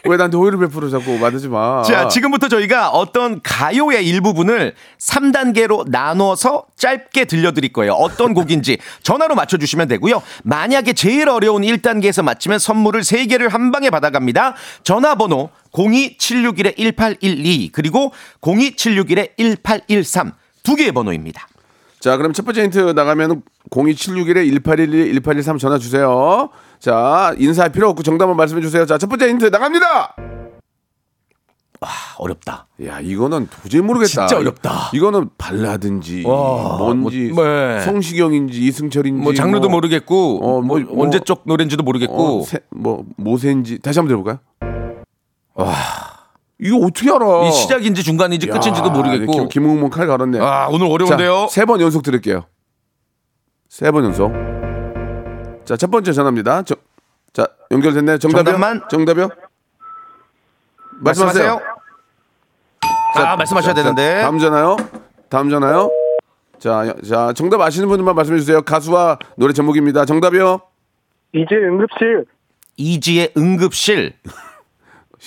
왜 0.06 0.18
나한테 0.18 0.36
호의를 0.36 0.60
베풀어 0.60 0.90
자꾸 0.90 1.18
만나지 1.18 1.48
마. 1.48 1.84
자, 1.84 2.08
지금부터 2.08 2.50
저희가 2.50 2.90
어떤 2.90 3.40
가요의 3.42 4.06
일부분을 4.08 4.74
3단계로 5.00 5.90
나눠서 5.90 6.66
짧게 6.76 7.26
들려드릴 7.26 7.72
거예요. 7.72 7.94
어떤 7.94 8.34
곡인지 8.34 8.80
전화로 9.04 9.36
맞춰주시면 9.36 9.88
되고요. 9.88 10.22
만약에 10.44 10.94
제일 10.94 11.30
어려운 11.30 11.62
1단계에서 11.62 12.24
맞히면 12.24 12.60
선물을 12.60 13.02
3개를 13.02 13.50
한 13.50 13.72
방에 13.72 13.90
받아갑니다. 13.90 14.56
전화번호 14.84 15.50
02761-1812 15.72 17.72
그리고 17.72 18.12
02761-1813 18.42 20.34
두 20.64 20.76
개의 20.76 20.92
번호입니다. 20.92 21.48
자, 22.02 22.18
그럼 22.18 22.34
첫 22.34 22.44
번째 22.44 22.64
힌트 22.64 22.80
나가면 22.80 23.44
02761-1812-1813 23.70 25.60
전화 25.60 25.78
주세요. 25.78 26.50
자, 26.80 27.36
인사할 27.38 27.72
필요 27.72 27.88
없고 27.90 28.02
정답만 28.02 28.36
말씀해 28.36 28.60
주세요. 28.62 28.88
자, 28.88 28.98
첫 28.98 29.08
번째 29.08 29.30
힌트 29.30 29.46
나갑니다. 29.46 30.16
아, 31.84 31.88
어렵다. 32.18 32.68
야, 32.86 33.00
이거는 33.00 33.48
도저히 33.64 33.82
모르겠다. 33.82 34.26
진짜 34.28 34.38
어렵다. 34.40 34.90
이거는 34.94 35.30
발라든지 35.38 36.24
와, 36.26 36.78
뭔지 36.78 37.32
뭐, 37.34 37.44
네. 37.44 37.80
성시경인지 37.82 38.62
이승철인지 38.62 39.22
뭐 39.22 39.34
장르도 39.34 39.70
뭐, 39.70 39.78
모르겠고 39.78 40.40
어, 40.44 40.62
뭐, 40.62 40.80
뭐 40.80 40.96
뭐, 40.96 41.06
언제 41.06 41.20
쪽 41.20 41.44
노래인지도 41.46 41.84
모르겠고 41.84 42.42
어, 42.42 42.44
세, 42.46 42.60
뭐 42.70 43.06
모세인지 43.18 43.80
다시 43.80 44.00
한번 44.00 44.10
들어볼까요? 44.10 44.40
와, 45.56 45.74
이거 46.62 46.78
어떻게 46.78 47.10
알아? 47.12 47.48
이 47.48 47.52
시작인지 47.52 48.04
중간인지 48.04 48.48
야, 48.50 48.54
끝인지도 48.54 48.92
모르겠고 48.92 49.32
김, 49.32 49.48
김웅문 49.50 49.90
칼 49.90 50.06
갈았네. 50.08 50.40
아, 50.40 50.68
오늘 50.70 50.88
어려운데요. 50.88 51.48
세 51.50 51.66
번 51.66 51.82
연속 51.82 52.04
들을게요. 52.04 52.46
세 53.68 53.92
번 53.92 54.06
연속. 54.06 54.32
자, 55.66 55.76
첫 55.76 55.90
번째 55.90 56.12
전화입니다. 56.14 56.62
저, 56.64 56.76
자, 57.34 57.48
연결됐네. 57.72 58.18
정답이요? 58.20 58.44
정답만. 58.44 58.82
정답이요? 58.90 59.30
말씀하세요. 61.00 61.60
아, 63.16 63.36
말씀하셔야 63.36 63.74
자, 63.74 63.82
되는데. 63.82 64.22
다음 64.22 64.38
전화요. 64.40 64.78
다음 65.30 65.50
전화요. 65.50 65.90
자, 66.60 66.88
여- 66.88 67.02
자, 67.02 67.34
정답 67.34 67.62
아시는 67.62 67.88
분들만 67.88 68.14
말씀해 68.16 68.38
주세요. 68.40 68.62
가수와 68.62 69.18
노래 69.36 69.54
제목입니다. 69.54 70.06
정답이요. 70.06 70.62
이제 71.34 71.56
응급실 71.56 72.26
이지의 72.78 73.32
응급실. 73.36 74.14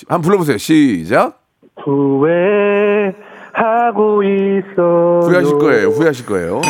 한번 0.09 0.23
불러보세요. 0.23 0.59
시작. 0.59 1.41
후회하고 1.85 3.13
있어. 4.25 5.21
후회하실 5.23 5.59
거예요. 5.59 5.89
후회하실 5.89 6.27
거예요. 6.27 6.61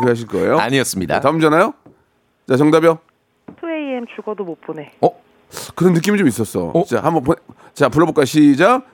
후회하실 0.00 0.26
거예요. 0.28 0.58
아니었습니다. 0.62 1.20
다음 1.20 1.40
전화요. 1.40 1.74
자, 2.48 2.56
정답이요. 2.56 2.98
2AM 3.60 4.06
죽어도 4.14 4.44
못 4.44 4.60
보내. 4.60 4.90
어? 5.00 5.08
그런 5.74 5.92
느낌이 5.94 6.18
좀 6.18 6.26
있었어. 6.28 6.70
어? 6.74 6.84
자, 6.84 7.00
한번 7.02 7.22
보, 7.24 7.34
자, 7.74 7.88
불러볼까요? 7.88 8.24
시작. 8.24 8.86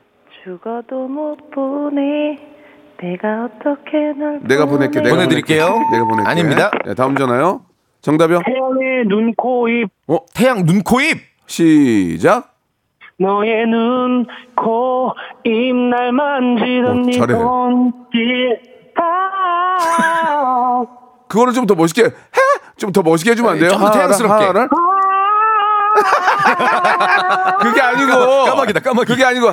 죽어도 0.45 1.07
못 1.09 1.37
보내. 1.51 2.39
내가 3.01 3.45
어떻게 3.45 4.13
널 4.19 4.41
내가 4.43 4.67
보낼게. 4.67 5.01
내가 5.01 5.15
보내드릴게요. 5.15 5.67
보낼게. 5.67 5.91
내가 5.93 6.05
보낼게. 6.05 6.29
아닙니다. 6.31 6.71
네, 6.85 6.95
다음 6.95 7.15
전화요. 7.17 7.63
정답이요. 8.01 8.41
태양의 8.45 9.07
눈, 9.07 9.35
코, 9.35 9.69
입. 9.69 9.89
태양 10.35 10.65
눈, 10.65 10.83
코, 10.83 11.01
입. 11.01 11.19
시작. 11.47 12.48
너의 13.21 13.67
눈, 13.67 14.27
코, 14.57 15.13
입, 15.45 15.75
날 15.75 16.13
만지던 16.13 16.99
어, 16.99 17.03
네 17.07 17.13
잘해. 17.19 17.35
손길. 17.35 18.61
아, 19.01 20.85
그거를 21.29 21.53
좀 21.53 21.67
더 21.67 21.75
멋있게 21.75 22.05
해. 22.05 22.09
좀더 22.77 23.03
멋있게 23.03 23.33
해주면 23.33 23.53
안 23.53 23.59
돼요? 23.59 23.71
좀더 23.71 23.87
하나를, 23.87 24.01
태양스럽게. 24.07 24.45
하나를? 24.47 24.69
그게 27.61 27.81
아니고 27.81 28.45
까마귀다, 28.45 28.81
까마귀. 28.81 29.07
그게 29.07 29.25
아니고 29.25 29.49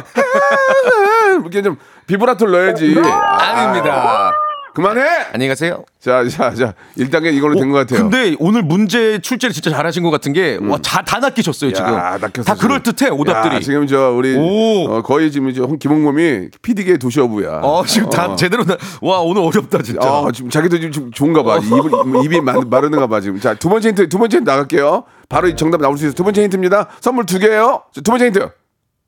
이렇게 1.42 1.62
좀 1.64 1.78
비브라토를 2.08 2.52
넣어야지. 2.54 2.96
아닙니다. 3.02 4.32
그만해. 4.76 5.02
안녕히 5.34 5.48
가세요. 5.48 5.86
자, 6.02 6.28
자, 6.28 6.54
자. 6.54 6.74
1단계 6.98 7.34
이걸로 7.34 7.56
된 7.58 7.72
것 7.72 7.78
같아요. 7.78 8.02
근데 8.10 8.36
오늘 8.40 8.62
문제 8.62 9.20
출제를 9.20 9.54
진짜 9.54 9.70
잘하신 9.72 10.04
것 10.04 10.12
같은 10.12 10.34
게, 10.34 10.60
와, 10.62 10.78
다, 10.84 11.02
다 11.02 11.20
낚이셨어요, 11.20 11.72
지금. 11.72 11.90
음. 11.90 11.94
야, 11.96 12.18
낚였어, 12.20 12.44
다 12.44 12.56
지금. 12.56 12.68
그럴듯해, 12.68 13.10
오답들이. 13.10 13.56
야, 13.56 13.60
지금 13.62 13.88
저 13.88 14.12
우리 14.12 14.36
오. 14.36 14.92
어, 14.92 15.02
거의 15.02 15.32
지금 15.32 15.50
이제 15.50 15.62
홍- 15.62 15.80
김홍범이 15.80 16.50
PD계 16.62 16.98
도시어부야. 16.98 17.62
어, 17.64 17.86
지금 17.86 18.10
다 18.10 18.34
어. 18.34 18.36
제대로, 18.36 18.66
나, 18.66 18.76
와, 19.02 19.22
오늘 19.22 19.42
어렵다, 19.44 19.82
진짜. 19.82 20.02
어, 20.02 20.30
지금 20.34 20.50
자기도 20.50 20.76
지금 20.78 20.92
좀 20.92 21.12
좋은가 21.12 21.42
봐. 21.42 21.58
입, 21.64 22.26
입이 22.26 22.42
마, 22.42 22.54
마르는가 22.70 23.08
봐, 23.08 23.22
지금. 23.22 23.40
자, 23.40 23.54
두 23.54 23.70
번째 23.70 23.88
힌트, 23.90 24.10
두 24.10 24.18
번째 24.20 24.38
힌트 24.38 24.50
나갈게요. 24.50 25.06
바로 25.30 25.48
이 25.48 25.56
정답 25.56 25.80
나올 25.82 25.98
수 25.98 26.04
있어요. 26.04 26.14
두 26.16 26.24
번째 26.26 26.44
힌트입니다. 26.44 26.90
선물 27.00 27.26
두 27.26 27.40
개예요. 27.40 27.84
자, 27.94 28.02
두 28.02 28.12
번째 28.12 28.26
힌트. 28.26 28.50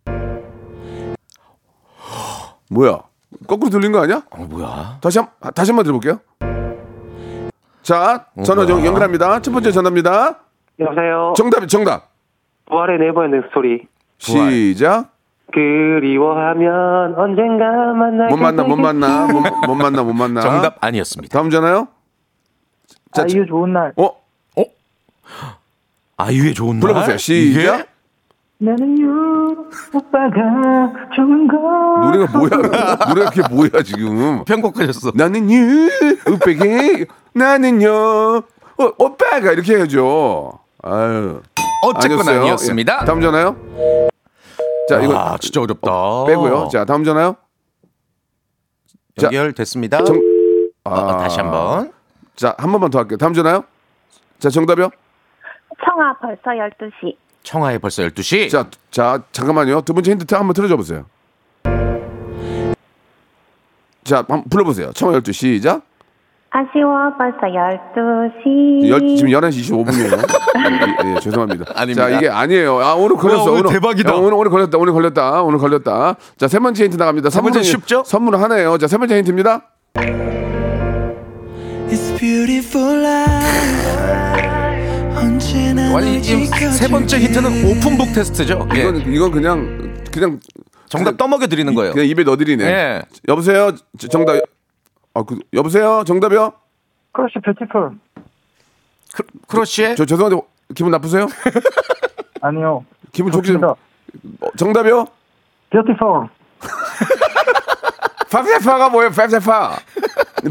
뭐야? 2.72 3.02
거꾸로 3.46 3.70
들린 3.70 3.92
거 3.92 4.02
아니야? 4.02 4.24
어, 4.32 4.44
뭐야? 4.50 4.98
다시 5.02 5.20
한, 5.20 5.28
아, 5.42 5.52
다시 5.52 5.72
한번 5.72 5.84
들어볼게요. 5.84 6.20
자, 7.84 8.26
전화 8.44 8.66
정 8.66 8.86
연결합니다. 8.86 9.42
첫 9.42 9.52
번째 9.52 9.72
전화입니다. 9.72 10.40
여보세요. 10.80 11.34
정답, 11.38 11.68
정답. 11.68 12.10
부활의 12.66 13.00
Never 13.00 13.20
Ending 13.20 13.44
Story. 13.50 13.88
시작. 14.18 15.12
그리워하면 15.54 17.16
언젠가 17.16 17.66
만날 17.94 18.28
못 18.30 18.36
만나, 18.38 18.64
못 18.64 18.76
만나, 18.76 19.28
못, 19.28 19.42
못 19.68 19.76
만나, 19.76 20.04
못 20.04 20.14
만나. 20.14 20.42
정답 20.42 20.84
아니었습니다. 20.84 21.38
다음 21.38 21.50
전화요. 21.50 21.88
자, 23.14 23.24
아이유 23.24 23.46
좋은 23.48 23.72
날. 23.72 23.94
어, 23.96 24.12
아이유의 26.18 26.54
좋은 26.54 26.80
날. 26.80 26.82
불러보세요. 26.82 27.18
시작. 27.18 27.88
나는요 28.60 29.56
오빠가 29.94 31.10
좋은 31.16 31.48
거. 31.48 31.58
노래가 32.08 32.38
뭐야? 32.38 32.50
노래가 33.10 33.30
그게 33.30 33.42
뭐야 33.54 33.84
지금? 33.84 34.44
편곡하셨어. 34.46 35.12
나는요, 35.14 35.56
우백이 36.32 37.06
나는요, 37.34 37.92
어, 37.94 38.92
오빠가 38.98 39.52
이렇게 39.52 39.76
해야죠. 39.78 40.60
아유. 40.84 41.42
아니었어요. 41.96 42.42
아니었습니다. 42.42 43.00
예. 43.02 43.06
다음 43.06 43.22
전화요. 43.22 43.56
자, 44.90 45.02
이거 45.02 45.16
아, 45.16 45.38
진짜 45.40 45.62
어렵다. 45.62 46.26
빼고요. 46.26 46.70
자, 46.72 46.86
다음 46.86 47.04
전화요. 47.04 47.36
자, 49.18 49.28
연결됐습니다. 49.28 50.04
정- 50.04 50.18
어, 50.84 50.90
어, 50.90 51.18
다시 51.18 51.40
한번. 51.40 51.92
자, 52.36 52.56
한 52.58 52.72
번만 52.72 52.90
더 52.90 53.00
할게요. 53.00 53.18
다음 53.18 53.34
전화요. 53.34 53.64
자, 54.40 54.50
정답이요. 54.50 54.90
청아 55.86 56.14
벌써 56.20 56.42
12시. 56.52 57.16
청하에 57.48 57.78
벌써 57.78 58.04
12시. 58.04 58.50
자, 58.50 58.68
자, 58.92 59.24
잠깐만요. 59.32 59.82
두 59.82 59.94
번째 59.94 60.12
힌트 60.12 60.36
한번 60.36 60.54
틀어줘 60.54 60.76
보세요. 60.76 61.06
자, 64.04 64.18
한번 64.18 64.44
불러보세요. 64.50 64.92
청어 64.94 65.14
12 65.14 65.32
시작. 65.32 65.82
아쉬워 66.50 67.14
벌써 67.18 67.40
12시. 67.40 68.90
열, 68.90 69.00
지금 69.16 69.32
11시 69.32 69.86
25분이에요. 69.86 71.06
예, 71.06 71.16
예, 71.16 71.20
죄송합니다. 71.20 71.66
아닙니다. 71.76 72.10
자, 72.10 72.18
이게 72.18 72.30
아니에요. 72.30 72.80
아, 72.80 72.96
오늘 72.96 73.16
걸렸어. 73.16 73.52
오늘 73.52 73.72
대박이다. 73.72 74.12
야, 74.12 74.16
오늘, 74.16 74.34
오늘 74.34 74.52
걸렸다. 74.52 74.78
오늘 74.78 74.92
걸렸다. 74.92 75.44
오늘 75.44 75.60
걸렸다. 75.60 76.16
자, 76.38 76.48
세 76.50 76.60
번째 76.60 76.84
힌트 76.84 76.98
나갑니다. 76.98 77.30
세 77.30 77.40
번째 77.42 77.64
쉽죠? 77.64 78.04
선물은 78.06 78.40
하나예요. 78.42 78.78
자, 78.78 78.88
세 78.88 78.98
번째 78.98 79.18
힌트입니다. 79.20 79.62
아니, 85.96 86.18
이세 86.18 86.88
번째 86.90 87.20
힌트는 87.20 87.66
오픈북 87.70 88.12
테스트죠. 88.14 88.68
예. 88.76 88.80
이건, 88.80 88.98
이건 89.14 89.32
그냥, 89.32 90.04
그냥, 90.12 90.40
정답 90.90 91.16
떠먹여 91.18 91.46
드리는 91.48 91.74
거예요. 91.76 91.94
그냥 91.94 92.08
입에 92.08 92.24
넣어드리네. 92.24 92.64
예. 92.66 93.02
여보세요? 93.28 93.72
저- 94.00 94.08
정답. 94.08 94.42
아, 95.14 95.24
그, 95.24 95.38
여보세요? 95.54 96.04
정답이요? 96.08 96.54
크러쉬 97.12 97.34
Beautiful. 97.46 97.92
크, 99.14 99.24
크러쉬의 99.48 99.96
저 99.96 100.06
죄송한데 100.06 100.42
기분 100.76 100.92
나쁘세요? 100.92 101.28
아니요. 102.42 102.84
기분 103.12 103.32
좋게 103.32 103.52
좀. 103.54 103.64
어, 103.64 103.76
정답이요? 104.58 105.06
Beautiful. 105.72 106.30
파페파가 108.32 108.90
뭐예요? 108.90 109.12
파페파. 109.12 109.78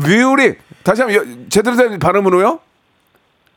뷰리. 0.05 0.57
다시 0.85 1.03
한번 1.03 1.17
여- 1.17 1.49
제대로 1.49 1.77
된 1.77 1.99
발음으로요? 1.99 2.61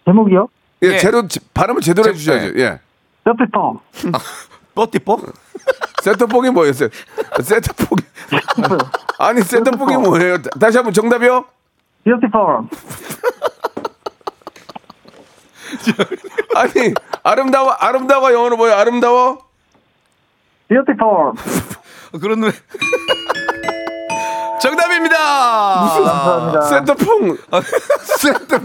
제목이요? 0.06 0.48
예, 0.84 0.88
예. 0.94 0.98
제로 0.98 1.28
지- 1.28 1.40
발음을 1.54 1.82
제대로 1.82 2.04
제- 2.06 2.10
해주셔야죠. 2.12 2.60
예. 2.60 2.80
뷰티풀. 3.24 4.14
뽀띠뽀? 4.76 5.20
센터폭이 6.04 6.50
뭐였어요? 6.52 6.90
센터폭이 7.44 8.04
아니 9.18 9.42
센터폭이 9.42 9.98
뭐예요? 9.98 10.42
다- 10.42 10.50
다시 10.60 10.78
한번 10.78 10.94
정답이요? 10.94 11.46
뷰티풀. 12.06 12.40
아니 16.56 16.94
아름다워 17.24 17.72
아름다워 17.72 18.32
영어로 18.34 18.56
뭐예요? 18.58 18.76
아름다워? 18.78 19.40
뷰티풀. 20.70 21.34
그런 22.22 22.40
노래. 22.40 22.54
정답입니다. 24.62 25.18
감사합니다. 25.18 26.62
센터폭 26.62 27.38
센터 28.18 28.60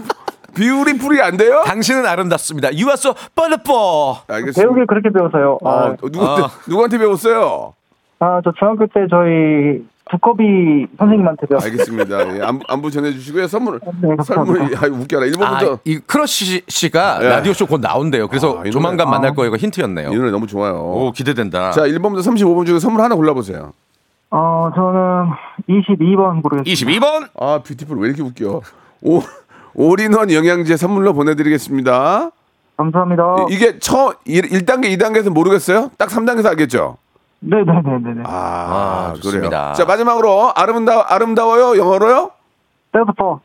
Beautiful이 0.55 1.21
안 1.21 1.37
돼요? 1.37 1.63
당신은 1.67 2.07
아름답습니다. 2.07 2.69
You 2.69 2.87
are 2.87 2.95
so 2.95 3.15
beautiful. 3.35 4.17
알겠습니다. 4.29 4.63
배우길 4.63 4.87
그렇게 4.87 5.11
배워서요. 5.11 5.59
아, 5.65 5.71
아, 5.71 5.97
누구한테 6.03 6.43
아. 6.43 6.51
누구한테 6.69 6.99
배웠어요? 6.99 7.75
아, 8.21 8.41
저 8.45 8.53
중학교 8.59 8.87
때 8.87 9.07
저희 9.11 9.85
두꺼비 10.11 10.87
선생님한테 10.99 11.47
배웠어요. 11.47 11.71
알겠습니다. 11.71 12.37
예, 12.39 12.43
안부, 12.43 12.65
안부 12.69 12.91
전해주시고요. 12.91 13.47
선물 13.49 13.81
네, 14.03 14.09
선물. 14.23 14.61
아, 14.63 14.87
웃겨라. 14.87 15.25
아, 15.27 15.29
1번부터 15.31 15.79
이 15.85 15.99
크러쉬 15.99 16.63
씨가 16.69 17.19
예. 17.23 17.29
라디오 17.29 17.53
쇼 17.53 17.67
곧 17.67 17.81
나온대요. 17.81 18.29
그래서 18.29 18.61
아, 18.61 18.67
이 18.67 18.71
조만간 18.71 19.07
노래. 19.07 19.11
만날 19.19 19.35
거예요. 19.35 19.49
이거 19.49 19.57
힌트였네요. 19.57 20.13
이 20.13 20.17
노래 20.17 20.31
너무 20.31 20.47
좋아요. 20.47 20.75
오, 20.77 21.13
기대된다. 21.13 21.71
자, 21.73 21.83
1번부터 21.83 22.19
35번 22.21 22.67
중에 22.67 22.79
선물 22.79 23.01
하나 23.03 23.15
골라보세요. 23.15 23.73
어, 24.31 24.71
저는 24.75 25.31
22번 25.69 26.43
모르겠습니다. 26.43 27.01
22번 27.07 27.29
아, 27.41 27.61
beautiful 27.65 27.97
왜 27.99 28.09
이렇게 28.09 28.23
웃겨? 28.23 28.61
오, 29.03 29.21
올인원 29.75 30.33
영양제 30.33 30.77
선물로 30.77 31.13
보내드리겠습니다. 31.13 32.31
감사합니다. 32.77 33.37
이- 33.49 33.55
이게 33.55 33.79
처 33.79 34.15
1, 34.25 34.49
1단계, 34.51 34.87
2단계에서 34.99 35.31
모르겠어요? 35.31 35.91
딱 35.99 36.09
3단계에서 36.09 36.47
알겠죠? 36.47 36.97
네네네네네. 37.41 38.23
아, 38.25 38.31
아, 38.31 39.03
그래요. 39.13 39.21
좋습니다. 39.23 39.73
자, 39.75 39.85
마지막으로 39.85 40.53
아름다, 40.55 41.05
아름다워요? 41.13 41.77
영어로요? 41.79 42.31
Beautiful. 42.93 43.39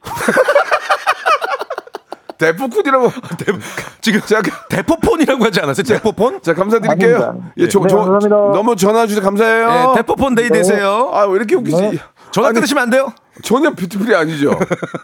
데프쿠디라고. 2.38 3.12
지금 4.00 4.22
자, 4.22 4.42
대포폰이라고 4.70 5.44
하지 5.44 5.60
않았어요? 5.60 5.84
대포폰? 5.84 6.42
자, 6.42 6.54
감사드릴게요. 6.54 7.16
아닙니다. 7.18 7.52
예, 7.58 7.68
조, 7.68 7.82
네, 7.82 7.88
조, 7.90 7.98
감사합니다. 7.98 8.36
너무 8.54 8.76
전화 8.78 9.06
주셔서 9.06 9.26
감사해요. 9.26 9.68
네, 9.70 9.96
대포폰 9.98 10.36
day 10.36 10.48
되세요. 10.50 11.10
아, 11.14 11.26
왜 11.26 11.36
이렇게 11.36 11.56
웃기지? 11.56 12.00
네. 12.30 12.32
전화 12.32 12.50
아니, 12.50 12.56
끊으시면 12.56 12.84
안 12.84 12.90
돼요? 12.90 13.12
전혀 13.44 13.72
beautiful이 13.72 14.14
아니죠. 14.16 14.58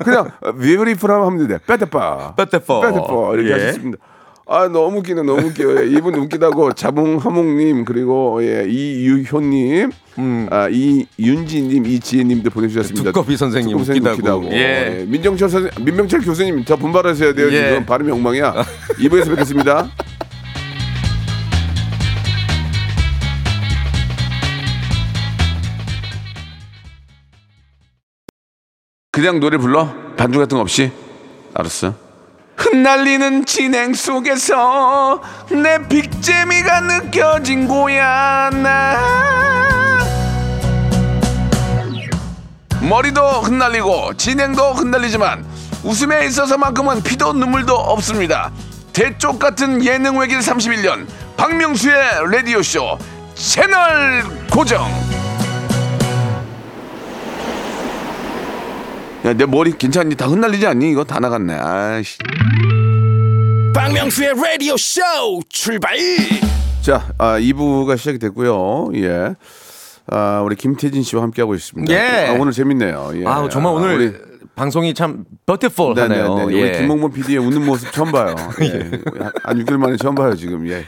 그냥 0.03 0.29
beautiful 0.41 1.11
하면 1.11 1.37
되는데 1.37 1.57
빼떼빠. 1.65 2.35
빼떼퍼. 2.35 2.81
빼떼퍼 2.81 3.35
이렇게 3.35 3.49
예. 3.49 3.53
하셨습니다. 3.53 3.97
아 4.47 4.67
너무 4.67 4.99
웃기네 4.99 5.23
너무 5.23 5.47
웃겨요. 5.47 5.81
예, 5.81 5.87
이분 5.87 6.13
웃기다고 6.13 6.73
자몽하몽님 6.73 7.83
그리고 7.83 8.43
예, 8.43 8.65
이유효님, 8.69 9.89
아 10.51 10.67
이윤지님, 10.69 11.87
이지혜님도 11.87 12.51
보내주셨습니다. 12.51 13.11
두꺼비 13.11 13.37
선생님 13.37 13.75
두꺼비 13.75 13.99
웃기다고. 14.07 14.45
예. 14.51 14.99
예, 14.99 15.05
민정철 15.07 15.49
선생, 15.49 15.71
민명철 15.83 16.21
교수님 16.21 16.63
더 16.63 16.75
분발하셔야 16.75 17.33
돼요. 17.33 17.47
예. 17.51 17.69
지금 17.69 17.85
발음이 17.87 18.11
엉망이야. 18.11 18.53
2부에서 18.99 19.29
뵙겠습니다. 19.29 19.89
그냥 29.15 29.39
노래 29.39 29.55
불러? 29.55 29.87
반주 30.17 30.39
같은 30.39 30.57
거 30.57 30.61
없이? 30.61 30.91
알았어. 31.53 31.93
흩날리는 32.57 33.45
진행 33.45 33.93
속에서 33.93 35.21
내 35.49 35.79
빅재미가 35.87 36.81
느껴진 36.81 37.65
거야 37.65 38.49
나 38.49 38.97
머리도 42.81 43.21
흩날리고 43.21 44.15
진행도 44.17 44.73
흩날리지만 44.73 45.45
웃음에 45.85 46.25
있어서만큼은 46.25 47.01
피도 47.03 47.31
눈물도 47.33 47.73
없습니다 47.73 48.51
대쪽 48.91 49.39
같은 49.39 49.83
예능 49.85 50.17
외길 50.17 50.39
31년 50.39 51.07
박명수의 51.37 52.31
라디오쇼 52.31 52.97
채널 53.35 54.23
고정 54.51 54.89
야 59.25 59.33
내 59.33 59.45
머리 59.45 59.71
괜찮니? 59.75 60.15
다 60.15 60.27
흩날리지 60.27 60.67
않니? 60.67 60.91
이거 60.91 61.03
다 61.03 61.19
나갔네 61.19 61.53
아이씨 61.55 62.17
박명수의 63.73 64.33
라디오 64.35 64.77
쇼 64.77 65.01
출발 65.49 65.97
자, 66.81 67.11
아, 67.17 67.39
2부가 67.39 67.97
시작이 67.97 68.19
됐고요. 68.19 68.91
예. 68.93 69.33
아, 70.05 70.41
우리 70.45 70.55
김태진 70.55 71.01
씨와 71.01 71.23
함께하고 71.23 71.55
있습니다. 71.55 71.91
예. 71.91 72.27
아, 72.27 72.33
오늘 72.33 72.51
재밌네요. 72.51 73.13
예. 73.15 73.25
아, 73.25 73.49
정말 73.49 73.73
아, 73.73 73.75
오늘 73.75 73.95
우리, 73.95 74.13
방송이 74.55 74.93
참 74.93 75.25
beautiful 75.47 75.95
네네네. 75.95 76.21
하네요. 76.21 76.45
우리 76.45 76.61
예. 76.61 76.71
김홍범 76.73 77.11
PD의 77.11 77.39
웃는 77.39 77.65
모습 77.65 77.91
처음 77.91 78.11
봐요. 78.11 78.35
예. 78.61 78.91
한 79.43 79.57
6개월 79.65 79.77
만에 79.77 79.97
처음 79.97 80.13
봐요, 80.13 80.35
지금. 80.35 80.67
예. 80.69 80.85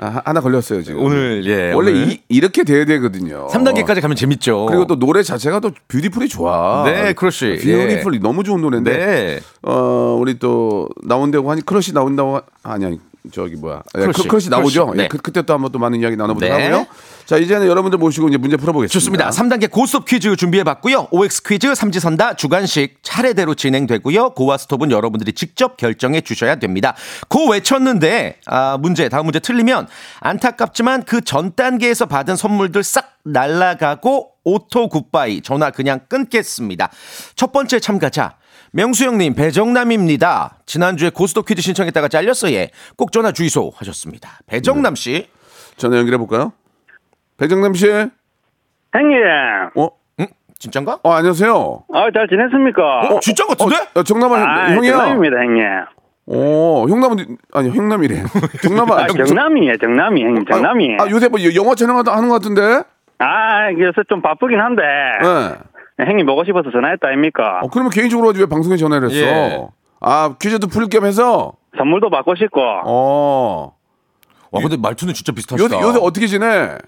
아, 0.00 0.22
하나 0.24 0.40
걸렸어요, 0.40 0.82
지금. 0.82 1.02
오늘, 1.02 1.42
예, 1.44 1.72
원래 1.72 1.90
오늘. 1.90 2.08
이, 2.08 2.22
이렇게 2.28 2.62
돼야 2.62 2.84
되거든요. 2.84 3.48
3단계까지 3.48 4.00
가면 4.00 4.16
재밌죠. 4.16 4.66
그리고 4.66 4.86
또 4.86 4.96
노래 4.98 5.22
자체가 5.24 5.58
또 5.60 5.72
Beautiful이 5.88 6.28
좋아. 6.28 6.84
네, 6.86 7.12
크러쉬. 7.14 7.58
Beautiful이 7.60 8.20
너무 8.20 8.44
좋은 8.44 8.60
노래인데. 8.60 8.96
네. 8.96 9.40
어, 9.62 10.16
우리 10.20 10.38
또 10.38 10.88
나온다고 11.02 11.50
하니 11.50 11.62
크러쉬 11.62 11.92
나온다고 11.92 12.36
하, 12.36 12.42
아니 12.62 12.86
아니 12.86 13.00
저기 13.32 13.56
뭐야. 13.56 13.82
예, 13.96 14.02
크러쉬. 14.02 14.22
크, 14.22 14.28
크러쉬 14.28 14.50
나오죠. 14.50 14.86
크러쉬. 14.86 14.98
네. 14.98 15.04
예, 15.04 15.08
그, 15.08 15.18
그때 15.18 15.42
또 15.42 15.52
한번 15.54 15.72
또 15.72 15.80
많은 15.80 15.98
이야기 16.00 16.16
나눠보도록 16.16 16.56
네. 16.56 16.64
하고요. 16.68 16.86
자, 17.28 17.36
이제는 17.36 17.66
여러분들 17.66 17.98
모시고 17.98 18.28
이제 18.30 18.38
문제 18.38 18.56
풀어보겠습니다. 18.56 18.90
좋습니다. 18.90 19.28
3단계 19.28 19.70
고스톱 19.70 20.06
퀴즈 20.06 20.34
준비해봤고요. 20.34 21.08
OX 21.10 21.42
퀴즈 21.42 21.74
삼지선다 21.74 22.36
주관식 22.36 23.00
차례대로 23.02 23.54
진행되고요. 23.54 24.30
고와 24.30 24.56
스톱은 24.56 24.90
여러분들이 24.90 25.34
직접 25.34 25.76
결정해 25.76 26.22
주셔야 26.22 26.54
됩니다. 26.54 26.94
고 27.28 27.50
외쳤는데 27.50 28.36
아, 28.46 28.78
문제 28.80 29.10
다음 29.10 29.26
문제 29.26 29.40
틀리면 29.40 29.88
안타깝지만 30.20 31.02
그 31.02 31.20
전 31.20 31.54
단계에서 31.54 32.06
받은 32.06 32.36
선물들 32.36 32.82
싹 32.82 33.18
날라가고 33.26 34.30
auto 34.44 34.88
goodbye 34.88 35.42
전화 35.42 35.70
그냥 35.70 36.00
끊겠습니다. 36.08 36.88
첫 37.36 37.52
번째 37.52 37.78
참가자 37.78 38.36
명수 38.72 39.04
형님 39.04 39.34
배정남입니다. 39.34 40.60
지난주에 40.64 41.10
고스톱 41.10 41.44
퀴즈 41.44 41.60
신청했다가 41.60 42.08
잘렸어 42.08 42.50
예. 42.52 42.70
꼭 42.96 43.12
전화 43.12 43.32
주이소 43.32 43.70
하셨습니다. 43.76 44.38
배정남 44.46 44.94
씨. 44.94 45.26
전화 45.76 45.98
연결해 45.98 46.16
볼까요? 46.16 46.52
배정남 47.38 47.72
씨. 47.74 47.86
형님, 48.92 49.18
어? 49.76 49.88
응? 50.20 50.26
진짠가? 50.58 50.98
어, 51.02 51.10
안녕하세요. 51.12 51.84
아, 51.94 52.08
잘 52.12 52.26
지냈습니까? 52.28 52.82
어, 53.14 53.20
진짜 53.20 53.46
같은데? 53.46 53.76
어, 53.94 54.02
정남아 54.02 54.36
아, 54.36 54.70
형이야. 54.74 54.92
정남입니다, 54.92 55.36
형님. 55.36 55.64
어, 56.30 56.86
형남은 56.88 57.36
아니, 57.54 57.70
형남이래. 57.70 58.22
정남아. 58.62 58.94
아, 59.02 59.06
정남이에요, 59.06 59.76
정남이, 59.78 60.22
형님, 60.24 60.44
정남이. 60.46 60.96
아, 61.00 61.08
요새 61.10 61.28
뭐 61.28 61.38
영화 61.54 61.74
촬영하다 61.74 62.12
하는 62.14 62.28
것 62.28 62.34
같은데? 62.34 62.82
아, 63.18 63.70
요새 63.72 64.02
좀 64.08 64.20
바쁘긴 64.20 64.58
한데. 64.60 64.82
네. 65.22 66.04
형님 66.06 66.26
보고 66.26 66.44
싶어서 66.44 66.70
전화했다, 66.70 67.06
아닙니까? 67.08 67.60
어, 67.62 67.68
그러면 67.68 67.90
개인적으로 67.90 68.28
하지 68.30 68.40
왜 68.40 68.46
방송에 68.46 68.76
전화를 68.76 69.10
했어? 69.10 69.16
예. 69.26 69.66
아, 70.00 70.34
퀴즈도 70.40 70.66
풀 70.68 70.88
겸 70.88 71.04
해서? 71.04 71.52
선물도 71.76 72.10
받고 72.10 72.34
싶고. 72.36 72.60
어. 72.84 73.74
와 74.50 74.60
근데 74.62 74.76
말투는 74.78 75.12
진짜 75.14 75.32
비슷하시다. 75.32 75.62
요새, 75.76 75.86
요새 75.86 75.98
어떻게 76.02 76.26
지내? 76.26 76.78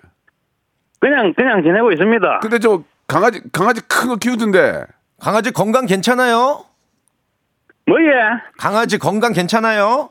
그냥, 1.00 1.32
그냥 1.34 1.62
지내고 1.62 1.92
있습니다. 1.92 2.38
근데 2.40 2.58
저 2.58 2.82
강아지, 3.06 3.40
강아지 3.52 3.80
큰 3.88 4.08
거 4.08 4.16
키우던데. 4.16 4.84
강아지 5.20 5.50
건강 5.50 5.86
괜찮아요? 5.86 6.64
뭐예? 7.86 8.06
강아지 8.58 8.98
건강 8.98 9.32
괜찮아요? 9.32 10.10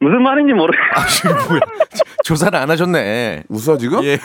무슨 0.00 0.22
말인지 0.22 0.52
모르. 0.54 0.72
아, 0.94 1.06
지금 1.06 1.30
뭐야? 1.48 1.60
조사를 2.24 2.58
안 2.58 2.70
하셨네. 2.70 3.44
웃어, 3.48 3.76
지금? 3.78 4.02
예. 4.04 4.18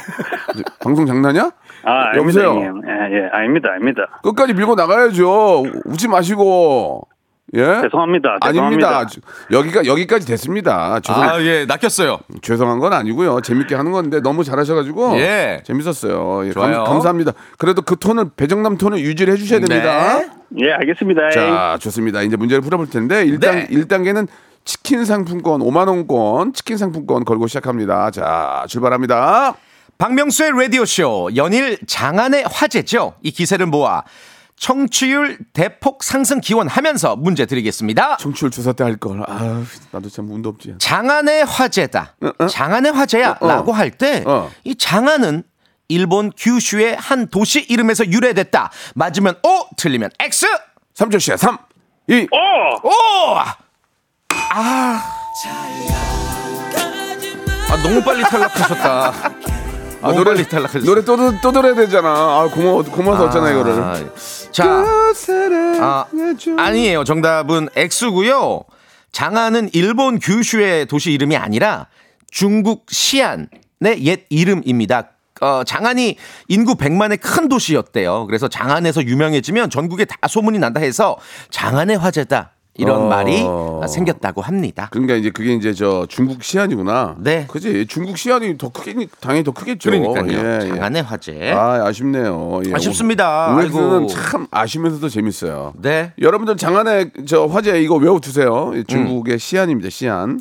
방송 0.81 1.05
장난이야? 1.05 1.51
아, 1.83 1.91
아닙니다, 1.91 2.17
여보세요? 2.17 2.49
형님. 2.51 2.81
예, 2.87 3.17
예, 3.17 3.29
아닙니다, 3.31 3.69
아닙니다. 3.71 4.19
끝까지 4.23 4.53
밀고 4.53 4.75
나가야죠. 4.75 5.63
웃지 5.85 6.07
마시고. 6.07 7.07
예? 7.53 7.81
죄송합니다. 7.83 8.37
아닙니다. 8.41 9.05
죄송합니다. 9.05 9.21
여기가 9.51 9.85
여기까지 9.85 10.25
됐습니다. 10.25 10.99
죄송 10.99 11.23
아, 11.23 11.41
예, 11.41 11.65
낚였어요. 11.65 12.17
죄송한 12.41 12.79
건 12.79 12.93
아니고요. 12.93 13.41
재밌게 13.41 13.75
하는 13.75 13.91
건데 13.91 14.19
너무 14.19 14.43
잘하셔 14.43 14.73
가지고 14.73 15.17
예. 15.19 15.61
재밌었어요. 15.63 16.47
예, 16.47 16.51
좋아요. 16.51 16.83
감, 16.83 17.01
사합니다 17.01 17.33
그래도 17.57 17.81
그 17.83 17.97
톤을 17.97 18.31
배정남 18.35 18.77
톤을 18.77 18.99
유지를 18.99 19.33
해 19.33 19.37
주셔야 19.37 19.59
됩니다. 19.59 20.19
네. 20.49 20.65
예, 20.65 20.71
알겠습니다. 20.73 21.29
자, 21.31 21.77
좋습니다. 21.79 22.23
이제 22.23 22.35
문제를 22.35 22.61
풀어 22.61 22.77
볼 22.77 22.89
텐데 22.89 23.23
일단 23.25 23.55
네. 23.55 23.67
1단계는 23.67 24.27
치킨 24.63 25.05
상품권 25.05 25.61
5만 25.61 25.87
원권 25.87 26.53
치킨 26.53 26.77
상품권 26.77 27.25
걸고 27.25 27.47
시작합니다. 27.47 28.09
자, 28.09 28.65
출발합니다. 28.67 29.55
박명수의 29.97 30.51
라디오 30.59 30.83
쇼 30.83 31.29
연일 31.35 31.77
장안의 31.85 32.45
화제죠. 32.51 33.13
이 33.21 33.31
기세를 33.31 33.67
모아 33.67 34.03
청취율 34.57 35.37
대폭 35.53 36.03
상승 36.03 36.39
기원하면서 36.39 37.17
문제 37.17 37.45
드리겠습니다. 37.45 38.17
청취율 38.17 38.51
조사 38.51 38.71
때 38.73 38.83
할 38.83 38.95
걸. 38.97 39.21
아, 39.27 39.63
나도 39.91 40.09
참 40.09 40.29
운도 40.31 40.49
없지. 40.49 40.75
장안의 40.79 41.45
화제다. 41.45 42.15
장안의 42.49 42.91
화제야. 42.93 43.31
어, 43.31 43.37
어. 43.41 43.47
라고 43.47 43.73
할 43.73 43.91
때, 43.91 44.23
어. 44.25 44.49
이 44.63 44.75
장안은 44.75 45.43
일본 45.87 46.31
규슈의 46.35 46.95
한 46.95 47.27
도시 47.27 47.61
이름에서 47.61 48.05
유래됐다. 48.07 48.71
맞으면 48.95 49.35
O, 49.43 49.67
틀리면 49.77 50.09
X. 50.19 50.47
3초 50.95 51.19
시야. 51.19 51.37
3, 51.37 51.57
2, 52.07 52.27
오! 52.31 52.89
아. 54.51 55.03
아, 57.69 57.77
너무 57.83 58.01
빨리 58.03 58.23
탈락하셨다. 58.23 59.33
아, 60.05 60.13
노래, 60.13 60.33
빨리 60.35 60.47
탈락하셨어. 60.47 60.85
노래 60.85 61.03
또, 61.03 61.17
또 61.41 61.51
들어야 61.51 61.73
되잖아. 61.75 62.09
아, 62.09 62.49
고마워, 62.53 62.83
고마워서 62.83 63.25
어쩌나, 63.25 63.51
이거를. 63.51 63.73
아, 63.73 64.03
자, 64.51 64.85
아, 65.81 66.05
아니에요. 66.57 67.03
정답은 67.03 67.69
X고요. 67.75 68.63
장안은 69.11 69.69
일본 69.73 70.19
규슈의 70.19 70.85
도시 70.87 71.11
이름이 71.13 71.37
아니라 71.37 71.87
중국 72.29 72.85
시안의 72.89 73.47
옛 74.01 74.25
이름입니다. 74.29 75.09
어, 75.41 75.63
장안이 75.65 76.17
인구 76.47 76.75
100만의 76.75 77.19
큰 77.21 77.49
도시였대요. 77.49 78.25
그래서 78.25 78.47
장안에서 78.47 79.03
유명해지면 79.03 79.69
전국에 79.69 80.05
다 80.05 80.15
소문이 80.27 80.59
난다 80.59 80.79
해서 80.79 81.17
장안의 81.49 81.97
화제다. 81.97 82.54
이런 82.77 83.03
어. 83.03 83.07
말이 83.07 83.41
생겼다고 83.87 84.41
합니다. 84.41 84.89
그러니까 84.91 85.15
이제 85.15 85.29
그게 85.29 85.53
이제 85.53 85.73
저 85.73 86.05
중국 86.09 86.43
시안이구나. 86.43 87.15
네. 87.19 87.45
그지 87.49 87.85
중국 87.87 88.17
시안이 88.17 88.57
더 88.57 88.69
크게 88.69 89.07
당연히 89.21 89.43
더 89.45 89.51
크겠죠. 89.51 89.89
그러니까요. 89.89 90.27
예, 90.31 90.59
예. 90.65 90.67
장안의 90.69 91.03
화제. 91.03 91.51
아 91.53 91.85
아쉽네요. 91.85 92.61
예. 92.67 92.73
아쉽습니다. 92.73 93.55
아이고. 93.57 94.07
참 94.07 94.47
아쉬면서도 94.51 95.07
재밌어요. 95.07 95.73
네. 95.81 96.11
여러분들 96.19 96.57
장안의 96.57 97.11
저 97.25 97.45
화제 97.45 97.81
이거 97.81 97.95
외워두세요. 97.95 98.73
이 98.75 98.83
중국의 98.85 99.39
시안입니다. 99.39 99.89
시안. 99.89 100.39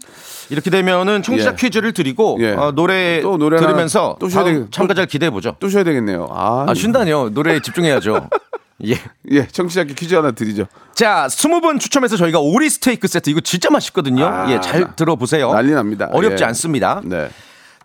이렇게 0.51 0.71
되면은 0.71 1.23
청취자 1.23 1.51
예. 1.51 1.55
퀴즈를 1.57 1.93
드리고 1.93 2.39
예. 2.41 2.51
어, 2.53 2.73
노래 2.73 3.21
또 3.23 3.37
노래 3.39 3.59
들으면서 3.59 4.17
또 4.19 4.29
쉬어야 4.29 4.45
되겠- 4.45 4.73
참가자를 4.73 5.07
기대해 5.07 5.31
보죠. 5.31 5.55
또 5.61 5.69
쉬어야 5.69 5.85
되겠네요. 5.85 6.27
아, 6.31 6.67
아, 6.69 6.75
쉰다니요. 6.75 7.31
노래에 7.31 7.61
집중해야죠. 7.61 8.29
예. 8.87 8.99
예, 9.31 9.47
청취자께 9.47 9.95
퀴즈 9.95 10.15
하나 10.15 10.33
드리죠. 10.33 10.67
자, 10.95 11.27
20분 11.29 11.79
추첨해서 11.81 12.17
저희가 12.17 12.41
오리 12.41 12.69
스테이크 12.69 13.07
세트 13.07 13.31
이거 13.31 13.41
진짜 13.41 13.71
맛있거든요. 13.71 14.25
아, 14.27 14.51
예, 14.51 14.61
잘 14.61 14.97
들어보세요. 14.97 15.53
난리 15.53 15.73
납니다. 15.73 16.09
어렵지 16.13 16.43
예. 16.43 16.47
않습니다. 16.49 17.01
네. 17.05 17.31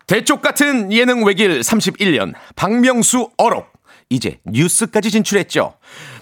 대쪽 0.06 0.42
같은 0.42 0.92
예능 0.92 1.24
외길 1.24 1.60
31년 1.60 2.34
박명수 2.56 3.30
어록 3.36 3.66
이제 4.08 4.40
뉴스까지 4.44 5.10
진출했죠. 5.12 5.74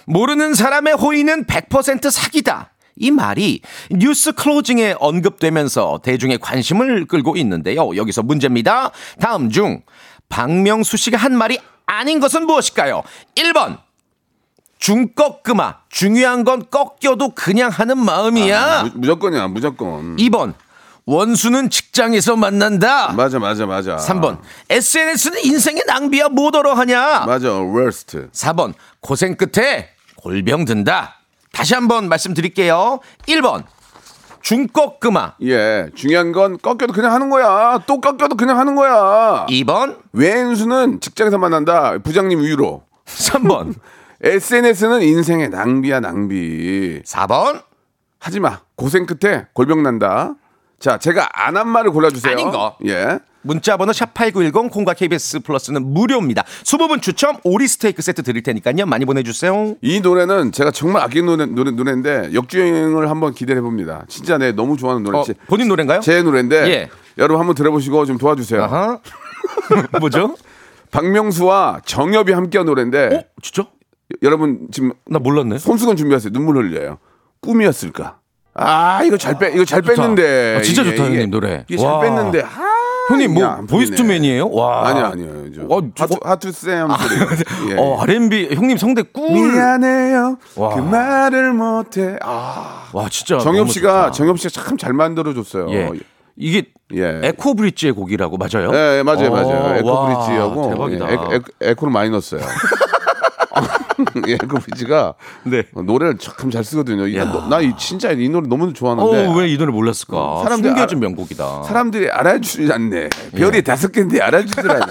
모르는 0.04 0.54
사람의 0.54 0.94
호의는 0.94 1.46
100% 1.46 2.10
사기다. 2.10 2.72
이 2.96 3.10
말이 3.10 3.60
뉴스 3.90 4.32
클로징에 4.32 4.96
언급되면서 4.98 6.00
대중의 6.02 6.38
관심을 6.38 7.06
끌고 7.06 7.36
있는데요. 7.36 7.96
여기서 7.96 8.22
문제입니다. 8.22 8.90
다음 9.20 9.50
중 9.50 9.82
박명수 10.28 10.96
씨가 10.96 11.16
한 11.16 11.36
말이 11.36 11.58
아닌 11.86 12.20
것은 12.20 12.44
무엇일까요? 12.46 13.02
1번 13.36 13.78
중꺾그마 14.78 15.76
중요한 15.88 16.44
건 16.44 16.64
꺾여도 16.70 17.30
그냥 17.34 17.70
하는 17.70 17.98
마음이야. 17.98 18.84
무, 18.84 18.90
무조건이야, 19.00 19.48
무조건. 19.48 20.16
2번 20.16 20.54
원수는 21.04 21.70
직장에서 21.70 22.36
만난다. 22.36 23.12
맞아, 23.12 23.38
맞아, 23.38 23.66
맞아. 23.66 23.96
3번 23.96 24.38
SNS는 24.68 25.44
인생의 25.44 25.84
낭비야 25.86 26.28
뭐더러 26.28 26.74
하냐. 26.74 27.24
맞아, 27.26 27.48
worst. 27.60 28.28
4번 28.32 28.74
고생 29.00 29.36
끝에 29.36 29.88
골병 30.16 30.64
든다. 30.64 31.14
다시 31.52 31.74
한번 31.74 32.08
말씀드릴게요. 32.08 33.00
1번 33.26 33.64
중꺾그마. 34.42 35.34
예, 35.42 35.86
중요한 35.94 36.32
건 36.32 36.58
꺾여도 36.58 36.92
그냥 36.92 37.12
하는 37.12 37.28
거야. 37.30 37.80
또 37.86 38.00
꺾여도 38.00 38.36
그냥 38.36 38.58
하는 38.58 38.74
거야. 38.76 39.46
2번 39.48 39.98
왼수는 40.12 41.00
직장에서 41.00 41.38
만난다. 41.38 41.98
부장님 41.98 42.40
위로. 42.40 42.82
3번 43.06 43.74
SNS는 44.22 45.02
인생의 45.02 45.48
낭비야, 45.50 46.00
낭비. 46.00 47.00
4번 47.04 47.62
하지 48.18 48.40
마. 48.40 48.60
고생 48.74 49.06
끝에 49.06 49.46
골병 49.52 49.82
난다. 49.82 50.34
자, 50.80 50.98
제가 50.98 51.28
안 51.32 51.56
한 51.56 51.68
말을 51.68 51.92
골라주세요. 51.92 52.32
아닌 52.32 52.50
거. 52.50 52.76
예. 52.86 53.18
문자번호 53.42 53.92
샵8910 53.92 54.70
콩과 54.72 54.94
KBS 54.94 55.40
플러스는 55.40 55.94
무료입니다. 55.94 56.42
20분 56.64 57.00
추첨 57.00 57.36
오리 57.44 57.68
스테이크 57.68 58.02
세트 58.02 58.22
드릴 58.24 58.42
테니까요. 58.42 58.84
많이 58.86 59.04
보내주세요. 59.04 59.76
이 59.80 60.00
노래는 60.00 60.50
제가 60.52 60.72
정말 60.72 61.02
아끼는 61.04 61.26
노래, 61.26 61.46
노래, 61.46 61.70
노래인데 61.70 62.34
역주행을 62.34 63.08
한번 63.08 63.32
기대해 63.34 63.60
봅니다. 63.60 64.04
진짜 64.08 64.36
내 64.38 64.50
너무 64.52 64.76
좋아하는 64.76 65.04
노래. 65.04 65.18
어, 65.18 65.24
본인 65.46 65.68
노래인가요? 65.68 66.00
제 66.00 66.22
노래인데 66.22 66.56
예. 66.68 66.90
여러분 67.16 67.38
한번 67.38 67.54
들어보시고 67.54 68.04
좀 68.06 68.18
도와주세요. 68.18 69.00
뭐죠? 70.00 70.36
박명수와 70.90 71.82
정엽이 71.84 72.32
함께한 72.32 72.66
노래인데 72.66 73.10
어? 73.14 73.24
진짜? 73.40 73.68
여러분 74.22 74.68
지금 74.72 74.92
나 75.06 75.18
몰랐네. 75.18 75.58
손수건 75.58 75.96
준비하세요. 75.96 76.32
눈물 76.32 76.56
흘려요. 76.56 76.98
꿈이었을까? 77.40 78.18
아 78.54 79.02
이거 79.04 79.16
잘 79.16 79.38
빼, 79.38 79.52
이거 79.54 79.64
잘 79.64 79.82
좋다. 79.82 79.94
뺐는데. 79.94 80.56
아, 80.58 80.62
진짜 80.62 80.82
이게, 80.82 80.96
좋다, 80.96 81.08
형님, 81.08 81.30
노래. 81.30 81.64
이게 81.68 81.76
잘 81.78 81.90
와. 81.92 82.00
뺐는데. 82.00 82.42
아, 82.42 82.48
형님 83.08 83.34
뭐안 83.34 83.66
보이스투맨이에요? 83.66 84.50
와. 84.50 84.88
아니요 84.88 85.04
아니요. 85.06 85.52
저 85.54 85.62
어, 85.68 85.76
하트 85.76 85.92
저거- 85.94 86.28
하트 86.28 86.52
쌤 86.52 86.88
소리. 86.88 87.70
예. 87.72 87.76
어, 87.78 88.00
R&B 88.02 88.48
형님 88.54 88.76
성대 88.76 89.02
꿀. 89.02 89.52
미안해요. 89.52 90.38
와. 90.56 90.74
그 90.74 90.80
말을 90.80 91.52
못해. 91.52 92.16
아 92.22 92.88
와, 92.92 93.08
진짜 93.08 93.38
정엽 93.38 93.70
씨가. 93.70 94.10
정엽 94.10 94.38
씨가 94.40 94.50
참 94.62 94.76
잘 94.76 94.92
만들어 94.92 95.32
줬어요. 95.34 95.70
예. 95.70 95.90
이게 96.36 96.64
예. 96.94 97.20
에코 97.24 97.54
브릿지의 97.54 97.92
곡이라고 97.92 98.36
맞아요? 98.38 98.70
예, 98.72 98.98
예, 98.98 99.02
맞아요, 99.02 99.28
어, 99.28 99.30
맞아요. 99.30 99.76
에코 99.76 99.88
와, 99.92 100.06
브릿지하고 100.06 100.70
대박이다. 100.70 101.08
예, 101.10 101.12
에코, 101.14 101.34
에코, 101.34 101.44
에코를 101.60 101.92
많이 101.92 102.10
넣었어요. 102.10 102.40
예, 104.28 104.34
에코 104.34 104.58
브릿지가 104.58 105.14
네. 105.44 105.64
노래를 105.74 106.18
참 106.18 106.50
잘 106.50 106.64
쓰거든요. 106.64 107.14
야. 107.16 107.46
나이 107.50 107.72
진짜 107.76 108.10
이 108.12 108.28
노래 108.28 108.48
너무 108.48 108.72
좋아하는데 108.72 109.26
어, 109.26 109.34
왜이 109.36 109.58
노래 109.58 109.70
몰랐을까? 109.72 110.42
사람들이 110.44 110.70
숨겨진 110.72 110.98
알아- 110.98 111.00
명곡이다. 111.02 111.62
사람들이 111.64 112.10
알아주지 112.10 112.72
않네. 112.72 112.96
예. 113.34 113.38
별이 113.38 113.62
다섯 113.62 113.92
개인데 113.92 114.20
알아주질 114.20 114.70
않아. 114.70 114.86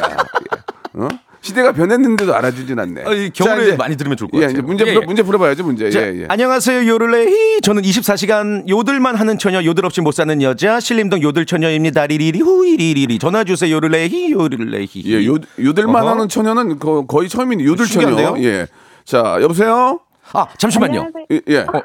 예. 0.98 1.00
어? 1.02 1.08
시대가 1.42 1.72
변했는데도 1.72 2.36
알아주질 2.36 2.78
않네. 2.80 3.04
어, 3.06 3.14
이 3.14 3.30
겨울에 3.30 3.56
자, 3.56 3.62
이제- 3.64 3.76
많이 3.78 3.96
들으면 3.96 4.18
좋을 4.18 4.30
것 4.30 4.42
예, 4.42 4.48
같아요. 4.48 4.64
문제 4.64 4.86
예, 4.86 4.96
예. 4.96 5.00
문제 5.00 5.24
풀어봐야죠 5.24 5.64
문제. 5.64 5.90
자, 5.90 6.02
예, 6.02 6.22
예. 6.24 6.26
안녕하세요 6.28 6.86
요를레히 6.88 7.62
저는 7.62 7.84
24시간 7.84 8.68
요들만 8.68 9.16
하는 9.16 9.38
처녀 9.38 9.64
요들 9.64 9.86
없이 9.86 10.02
못 10.02 10.12
사는 10.14 10.42
여자 10.42 10.80
신림동 10.80 11.22
요들 11.22 11.46
처녀입니다 11.46 12.08
리리리 12.08 12.40
후이리리리 12.42 13.20
전화 13.20 13.44
주세요 13.46 13.74
요를레히 13.76 14.32
요를레히 14.32 14.88
예, 15.06 15.26
요, 15.26 15.38
요들만 15.60 16.04
어허. 16.04 16.12
하는 16.12 16.28
처녀는 16.28 16.80
거, 16.80 17.06
거의 17.06 17.30
처음인 17.30 17.62
요들 17.62 17.86
처녀. 17.86 18.08
신기한데요? 18.10 18.44
예. 18.46 18.68
자, 19.08 19.38
여보세요? 19.42 20.02
아 20.34 20.48
잠시만요 20.58 21.00
안녕하세요. 21.00 21.26
예. 21.32 21.42
예. 21.48 21.60
어, 21.60 21.82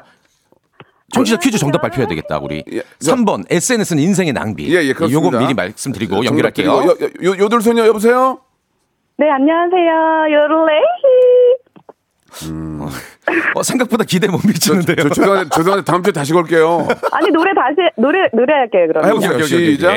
청취자 1.13 1.37
퀴즈 1.37 1.57
정답 1.57 1.81
발표해야 1.81 2.05
되겠다 2.09 2.37
우리 2.39 2.61
예, 2.73 2.81
3번 2.99 3.45
SNS는 3.49 4.03
인생의 4.03 4.33
낭비 4.33 4.65
예, 4.75 4.83
예, 4.83 4.91
그렇습니다. 4.91 5.27
요거 5.27 5.39
미리 5.39 5.53
말씀드리고 5.53 6.15
정답 6.15 6.29
연결할게요 6.29 6.69
요, 6.69 6.97
요, 7.23 7.37
요들 7.39 7.61
소녀 7.61 7.87
여보세요? 7.87 8.39
네, 9.15 9.29
안녕하세요. 9.29 10.25
요르레이. 10.33 10.81
어, 13.55 13.61
생각보다 13.63 14.03
기대 14.05 14.27
못 14.27 14.41
미치는데요 14.45 14.95
저 15.03 15.09
죄송한데, 15.09 15.49
죄송한데 15.55 15.85
다음 15.85 16.01
주에 16.01 16.11
다시 16.11 16.33
걸게요. 16.33 16.87
아니, 17.11 17.29
노래 17.29 17.53
다시, 17.53 17.75
노래, 17.95 18.27
노래할게요, 18.33 18.87
그럼. 18.87 19.05
아, 19.05 19.07
해보세요. 19.09 19.39
시작. 19.43 19.93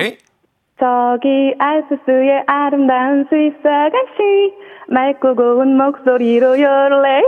저기 0.79 1.55
알프스의 1.59 2.45
아름다운 2.47 3.25
수입사가씨 3.31 4.53
맑고 4.89 5.35
고운 5.35 5.77
목소리로 5.77 6.61
요르레이 6.61 7.23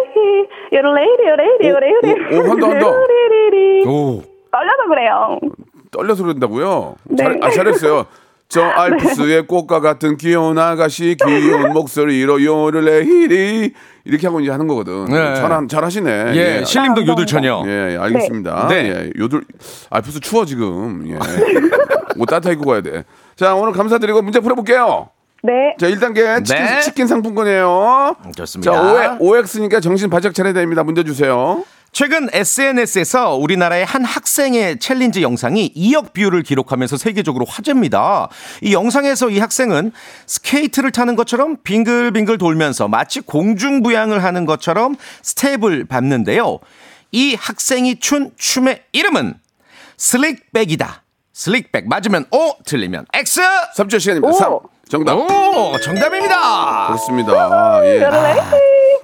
요르레이 0.72 1.08
요레이 1.28 1.70
요레이 1.70 1.92
오, 1.92 2.36
오, 2.36 2.38
오, 2.46 2.50
한다, 2.50 2.68
한다. 2.68 2.86
요레이 2.86 3.86
오 3.86 4.22
떨려서 4.50 4.88
그래요. 4.88 5.38
떨려서 5.90 6.22
그런다고요? 6.24 6.94
네. 7.04 7.16
잘, 7.16 7.38
아, 7.42 7.50
잘했어요. 7.50 8.06
저 8.48 8.62
알프스의 8.64 9.46
꽃과 9.46 9.80
같은 9.80 10.16
귀여운 10.16 10.58
아가씨 10.58 11.16
귀여운 11.22 11.72
목소리로 11.74 12.42
요를 12.42 13.04
히리 13.04 13.72
이렇게 14.04 14.26
하고 14.26 14.40
이제 14.40 14.50
하는 14.50 14.66
거거든. 14.66 15.04
네. 15.06 15.34
잘, 15.34 15.68
잘 15.68 15.84
하시네. 15.84 16.32
예, 16.34 16.64
신림동 16.64 17.06
요들 17.06 17.26
처녀 17.26 17.62
예, 17.66 17.92
예, 17.92 17.96
알겠습니다. 17.98 18.68
네. 18.68 18.74
예, 18.88 19.20
요들 19.20 19.42
알프스 19.90 20.20
추워 20.20 20.44
지금. 20.46 21.04
예. 21.08 21.18
옷 22.18 22.24
따뜻하게 22.26 22.54
입고 22.54 22.64
가야 22.70 22.80
돼. 22.80 23.04
자, 23.36 23.54
오늘 23.54 23.72
감사드리고 23.72 24.22
문제 24.22 24.40
풀어볼게요. 24.40 25.10
네. 25.42 25.76
자, 25.78 25.86
1단계 25.88 26.44
치킨, 26.44 26.64
네. 26.64 26.80
치킨 26.80 27.06
상품권이에요. 27.06 28.16
좋습니다. 28.36 28.72
자, 28.72 29.16
OX, 29.18 29.58
OX니까 29.58 29.80
정신 29.80 30.10
바짝 30.10 30.34
차려야 30.34 30.52
됩니다. 30.52 30.82
문제 30.82 31.04
주세요. 31.04 31.64
최근 31.90 32.28
SNS에서 32.32 33.36
우리나라의 33.36 33.84
한 33.84 34.04
학생의 34.04 34.78
챌린지 34.78 35.22
영상이 35.22 35.72
2억 35.74 36.12
뷰를 36.12 36.42
기록하면서 36.42 36.98
세계적으로 36.98 37.46
화제입니다. 37.46 38.28
이 38.60 38.74
영상에서 38.74 39.30
이 39.30 39.38
학생은 39.38 39.92
스케이트를 40.26 40.90
타는 40.92 41.16
것처럼 41.16 41.56
빙글빙글 41.62 42.36
돌면서 42.38 42.88
마치 42.88 43.20
공중부양을 43.20 44.22
하는 44.22 44.44
것처럼 44.44 44.96
스텝을 45.22 45.86
밟는데요. 45.86 46.58
이 47.10 47.34
학생이 47.34 48.00
춘 48.00 48.32
춤의 48.36 48.82
이름은 48.92 49.34
슬릭백이다. 49.96 51.02
슬릭백 51.32 51.88
맞으면 51.88 52.26
O, 52.30 52.54
틀리면 52.66 53.06
X. 53.14 53.40
3초 53.76 53.98
시간입니다. 53.98 54.28
오. 54.28 54.32
3. 54.32 54.58
정답. 54.88 55.14
오, 55.14 55.78
정답입니다. 55.82 56.86
그렇습니다. 56.88 57.32
아, 57.32 57.80
예. 57.84 58.02
요럴레이. 58.02 58.40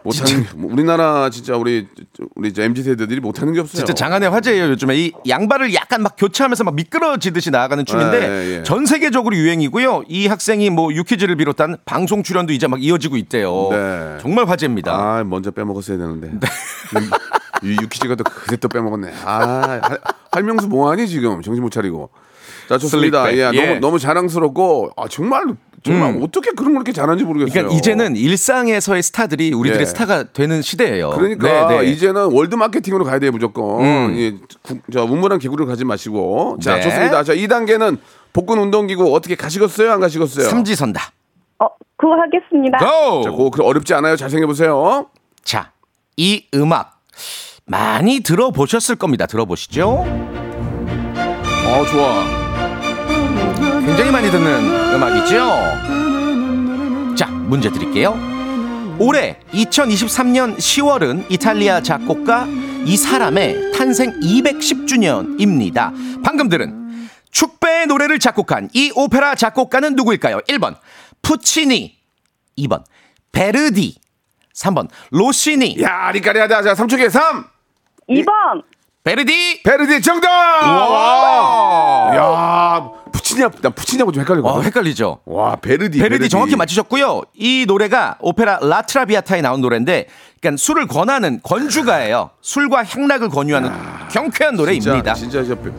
못하는 0.05 0.47
뭐 0.57 0.71
우리나라 0.71 1.31
진짜 1.31 1.57
우리 1.57 1.89
우리 2.35 2.53
MZ 2.57 2.83
세대들이 2.83 3.21
못하는 3.21 3.55
게 3.55 3.61
없어요. 3.61 3.79
진짜 3.79 3.95
장안의 3.95 4.29
화제예요 4.29 4.65
요즘에 4.69 4.97
이 4.97 5.13
양발을 5.27 5.73
약간 5.73 6.03
막 6.03 6.15
교체하면서 6.19 6.63
막 6.65 6.75
미끄러지듯이 6.75 7.51
나아가는 7.51 7.87
춤인데 7.87 8.21
예, 8.23 8.59
예. 8.59 8.63
전 8.65 8.85
세계적으로 8.85 9.35
유행이고요. 9.35 10.03
이 10.09 10.27
학생이 10.27 10.69
뭐 10.69 10.93
유퀴즈를 10.93 11.37
비롯한 11.37 11.79
방송 11.87 12.23
출연도 12.23 12.53
이제 12.53 12.67
막 12.67 12.83
이어지고 12.85 13.17
있대요. 13.17 13.69
네. 13.71 14.19
정말 14.21 14.47
화제입니다. 14.47 14.93
아 14.93 15.25
먼저 15.25 15.51
빼먹었어야 15.51 15.97
되는데. 15.97 16.29
네. 16.33 17.01
이 17.63 17.71
유키즈가 17.81 18.15
또 18.17 18.25
그새 18.25 18.57
또 18.57 18.69
빼먹었네. 18.69 19.11
아 19.25 19.79
할- 19.83 19.99
할명수 20.33 20.69
뭐하니 20.69 21.09
지금 21.09 21.41
정신 21.41 21.63
못 21.63 21.71
차리고. 21.71 22.11
자 22.69 22.77
좋습니다. 22.77 23.33
예, 23.33 23.51
예. 23.55 23.67
너무 23.69 23.81
너무 23.81 23.99
자랑스럽고 23.99 24.91
아 24.99 25.09
정말 25.09 25.47
정말 25.85 26.19
어떻게 26.23 26.51
그런 26.53 26.73
걸 26.73 26.77
이렇게 26.81 26.93
잘하는지 26.93 27.25
모르겠어요. 27.25 27.53
그러니까 27.53 27.77
이제는 27.77 28.17
일상에서의 28.17 29.03
스타들이 29.03 29.53
우리들의 29.53 29.83
예. 29.83 29.87
스타가 29.87 30.25
되는 30.33 30.63
시대예요. 30.63 31.11
그러니까 31.11 31.69
네, 31.69 31.79
네. 31.83 31.85
이제는 31.91 32.33
월드 32.33 32.55
마케팅으로 32.55 33.05
가야 33.05 33.19
돼요 33.19 33.31
무조건. 33.33 33.81
음. 33.85 34.15
예, 34.17 34.31
구- 34.63 34.79
저 34.93 35.05
우물한 35.05 35.39
기구를 35.39 35.67
가지 35.67 35.85
마시고. 35.85 36.57
자 36.63 36.77
네. 36.77 36.81
좋습니다. 36.81 37.23
자 37.23 37.35
2단계는 37.35 37.99
복근 38.33 38.59
운동기구 38.59 39.15
어떻게 39.15 39.35
가시겠어요? 39.35 39.93
안 39.93 40.01
가시겠어요? 40.01 40.49
삼지선다. 40.49 41.13
어, 41.59 41.67
그거 41.99 42.15
하겠습니다. 42.15 42.79
고! 42.79 43.23
자, 43.23 43.31
그거 43.31 43.65
어렵지 43.65 43.93
않아요. 43.95 44.17
잘 44.17 44.31
생겨 44.31 44.47
보세요. 44.47 45.07
자, 45.45 45.73
이 46.17 46.47
음악 46.55 46.99
많이 47.67 48.21
들어보셨을 48.21 48.97
겁니다. 48.97 49.27
들어보시죠. 49.27 49.89
어 51.67 51.85
좋아. 51.91 52.25
굉장히 53.85 54.11
많이 54.11 54.31
듣는 54.31 54.95
음악이죠. 54.95 55.37
자, 57.17 57.27
문제 57.27 57.71
드릴게요. 57.71 58.17
올해 58.99 59.39
2023년 59.53 60.57
10월은 60.57 61.31
이탈리아 61.31 61.83
작곡가 61.83 62.47
이 62.87 62.97
사람의 62.97 63.73
탄생 63.73 64.19
210주년입니다. 64.21 66.23
방금 66.25 66.49
들은 66.49 67.09
축배의 67.31 67.87
노래를 67.89 68.19
작곡한 68.19 68.71
이 68.73 68.91
오페라 68.95 69.35
작곡가는 69.35 69.95
누구일까요? 69.97 70.39
1번 70.49 70.77
푸치니 71.23 71.99
2번 72.59 72.85
베르디 73.33 73.97
3번 74.55 74.89
로시니 75.11 75.83
아리까리하다. 75.83 76.63
자 76.63 76.75
3초 76.75 77.01
에 77.01 77.09
3. 77.09 77.45
2번. 78.09 78.63
베르디 79.03 79.63
베르디 79.65 80.01
정답. 80.01 80.29
와. 80.31 82.13
야 82.15 82.91
푸치냐 83.35 83.51
나 83.63 83.71
푸치냐고 83.71 84.13
좀 84.13 84.23
헷갈리고. 84.23 84.49
어, 84.49 84.61
헷갈리죠. 84.63 85.19
와 85.27 85.57
베르디. 85.57 85.99
베르디 85.99 86.29
정확히 86.29 86.57
맞히셨고요. 86.57 87.23
이 87.35 87.65
노래가 87.67 88.17
오페라 88.21 88.59
라트라비아타에 88.63 89.41
나온 89.43 89.61
노래인데, 89.61 90.07
그러니까 90.41 90.59
술을 90.61 90.87
권하는 90.87 91.41
권주가예요. 91.43 92.31
술과 92.41 92.85
향락을 92.85 93.29
권유하는 93.29 93.71
경쾌한 94.11 94.55
노래입니다. 94.57 95.15
진짜 95.15 95.43
진짜 95.43 95.45
저 95.45 95.55
베- 95.61 95.71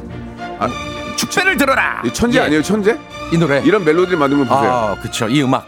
아, 0.60 0.70
축배를 1.16 1.58
들어라. 1.58 2.02
이 2.06 2.12
천재 2.14 2.40
예, 2.40 2.44
아니에요 2.44 2.62
천재? 2.62 2.98
이 3.32 3.38
노래. 3.38 3.62
이런 3.64 3.84
멜로디를 3.86 4.18
만든 4.18 4.38
걸 4.40 4.48
보세요. 4.48 4.72
아, 4.72 4.96
그쵸. 5.02 5.28
이 5.30 5.42
음악. 5.42 5.66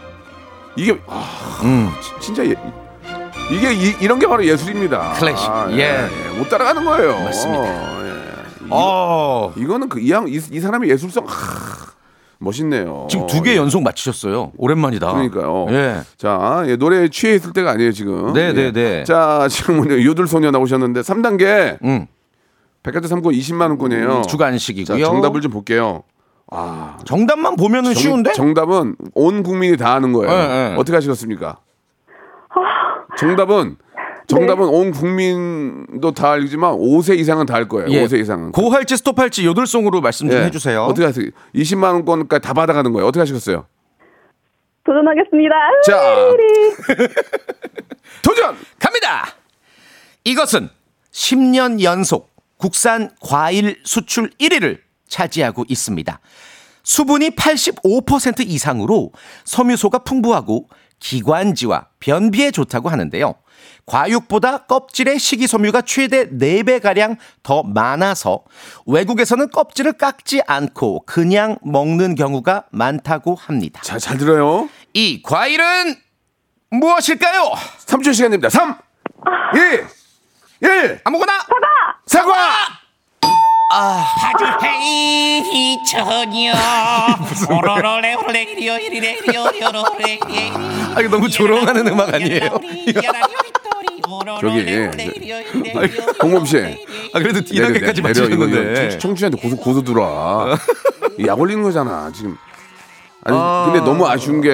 이게 0.76 0.96
아, 1.06 1.60
음. 1.64 1.90
지- 2.00 2.26
진짜 2.26 2.44
예, 2.44 2.54
이게 3.50 3.72
이, 3.72 4.06
런게 4.06 4.26
바로 4.26 4.44
예술입니다. 4.44 5.14
클래식. 5.18 5.48
아, 5.48 5.66
예. 5.72 6.06
못 6.36 6.48
따라가는 6.48 6.84
거예요. 6.84 7.18
맞습니다. 7.24 7.98
예. 8.68 8.74
이, 8.74 8.78
어. 8.78 9.52
이거는 9.56 9.88
그 9.88 9.98
이 10.00 10.10
양 10.10 10.28
이, 10.28 10.34
이 10.34 10.60
사람의 10.60 10.88
예술성 10.90 11.24
하, 11.26 11.92
멋있네요. 12.38 13.06
지금 13.10 13.26
두개 13.26 13.52
예. 13.52 13.56
연속 13.56 13.82
맞히셨어요. 13.82 14.52
오랜만이다. 14.56 15.10
그러니까요. 15.12 15.66
예. 15.70 16.00
자, 16.16 16.62
예, 16.66 16.76
노래에 16.76 17.08
취해 17.08 17.34
있을 17.34 17.52
때가 17.52 17.72
아니에요, 17.72 17.92
지금. 17.92 18.32
네, 18.32 18.48
예. 18.48 18.52
네, 18.52 18.72
네. 18.72 19.04
자, 19.04 19.46
지금 19.50 19.80
오늘 19.80 20.04
요들소녀 20.04 20.50
나오셨는데 20.52 21.00
3단계 21.00 21.78
음. 21.84 22.06
백화점 22.82 23.08
상품 23.08 23.32
20만 23.32 23.62
원권이에요. 23.70 24.22
자, 24.22 24.22
주간식이고요. 24.22 25.04
정답을 25.04 25.40
좀 25.40 25.50
볼게요. 25.52 26.04
정답만 27.04 27.56
보면은 27.56 27.92
정- 27.92 28.02
쉬운데? 28.02 28.32
정답은 28.32 28.94
온 29.14 29.42
국민이 29.42 29.76
다 29.76 29.92
아는 29.94 30.12
거예요. 30.12 30.30
네, 30.32 30.46
네. 30.70 30.74
어떻게 30.78 30.94
하시겠습니까? 30.96 31.58
정답은 33.18 33.76
정답은 34.28 34.66
네. 34.66 34.76
온 34.76 34.90
국민도 34.92 36.12
다 36.12 36.32
알지만 36.32 36.72
5세 36.74 37.18
이상은 37.18 37.46
다 37.46 37.56
알 37.56 37.66
거예요. 37.66 37.88
예. 37.90 38.04
5세 38.04 38.20
이상은. 38.20 38.52
고할지 38.52 38.96
스톱할지 38.96 39.44
요들송으로 39.46 40.00
말씀 40.00 40.28
좀 40.30 40.38
예. 40.38 40.44
해주세요. 40.44 40.84
어떻게 40.84 41.06
하세요? 41.06 41.26
20만 41.54 41.92
원권까지 41.94 42.46
다 42.46 42.52
받아가는 42.52 42.92
거예요. 42.92 43.06
어떻게 43.06 43.20
하시겠어요? 43.20 43.66
도전하겠습니다. 44.84 45.54
자, 45.84 46.00
도전! 48.22 48.56
갑니다. 48.78 49.26
이것은 50.24 50.68
10년 51.12 51.82
연속 51.82 52.30
국산 52.56 53.10
과일 53.20 53.78
수출 53.84 54.30
1위를 54.40 54.78
차지하고 55.08 55.64
있습니다. 55.68 56.20
수분이 56.82 57.30
85% 57.30 58.46
이상으로 58.46 59.12
섬유소가 59.44 59.98
풍부하고 60.00 60.68
기관지와 61.00 61.88
변비에 62.00 62.50
좋다고 62.50 62.88
하는데요. 62.88 63.34
과육보다 63.88 64.58
껍질의 64.66 65.18
식이섬유가 65.18 65.82
최대 65.82 66.28
4배가량 66.28 67.16
더 67.42 67.62
많아서 67.62 68.44
외국에서는 68.86 69.50
껍질을 69.50 69.94
깎지 69.94 70.42
않고 70.46 71.04
그냥 71.06 71.56
먹는 71.62 72.14
경우가 72.14 72.64
많다고 72.70 73.34
합니다. 73.34 73.80
자, 73.82 73.98
잘 73.98 74.18
들어요. 74.18 74.68
이 74.92 75.22
과일은 75.22 75.96
무엇일까요? 76.70 77.52
3초 77.86 78.12
시간입니다. 78.14 78.50
3, 78.50 78.76
2, 80.62 80.66
1. 80.66 81.00
아무거나 81.04 81.32
사과! 82.06 82.77
아주 83.70 84.44
헤이 84.64 85.84
처녀 85.84 86.54
오로로레 87.50 88.14
오레리오 88.14 88.74
이리레리오 88.78 89.44
요로레 89.60 90.18
아, 90.94 91.00
이거 91.00 91.08
너무 91.10 91.28
조롱하는 91.28 91.86
음악 91.86 92.14
아니에요? 92.14 92.58
저기, 94.40 94.88
공범 96.18 96.44
씨. 96.46 96.56
아, 97.12 97.18
그래도 97.18 97.40
내려, 97.42 97.68
2단계까지 97.68 97.94
내려, 97.96 98.02
맞추셨는데. 98.02 98.98
청취자한테 98.98 99.40
고소, 99.40 99.56
고소 99.56 99.82
들어와. 99.82 100.56
약 101.26 101.38
올리는 101.40 101.62
거잖아, 101.62 102.10
지금. 102.14 102.36
아니, 103.24 103.36
아, 103.38 103.64
근데 103.66 103.84
너무 103.84 104.06
아쉬운 104.08 104.40
게 104.40 104.48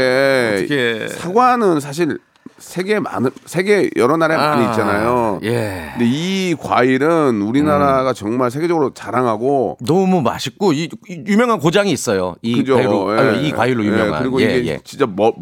어떡해. 0.64 1.08
사과는 1.08 1.80
사실 1.80 2.18
세계 2.64 2.98
많은 2.98 3.30
세계 3.46 3.90
여러 3.96 4.16
나라에 4.16 4.36
많이 4.36 4.64
있잖아요. 4.70 5.38
예. 5.44 5.90
근데 5.92 6.06
이 6.08 6.56
과일은 6.58 7.42
우리나라가 7.42 8.10
음. 8.10 8.14
정말 8.14 8.50
세계적으로 8.50 8.92
자랑하고 8.94 9.78
너무 9.86 10.22
맛있고 10.22 10.72
이, 10.72 10.88
이 11.08 11.24
유명한 11.26 11.58
고장이 11.60 11.92
있어요. 11.92 12.34
이 12.42 12.56
그죠? 12.56 12.74
과일로, 12.76 13.16
예. 13.16 13.20
아니, 13.20 13.48
이 13.48 13.52
과일로 13.52 13.84
예, 13.84 13.88
유명한. 13.88 14.22
그리고 14.22 14.40
예, 14.42 14.56
이게 14.58 14.72
예. 14.72 14.78
진짜 14.82 15.06
뭐 15.06 15.34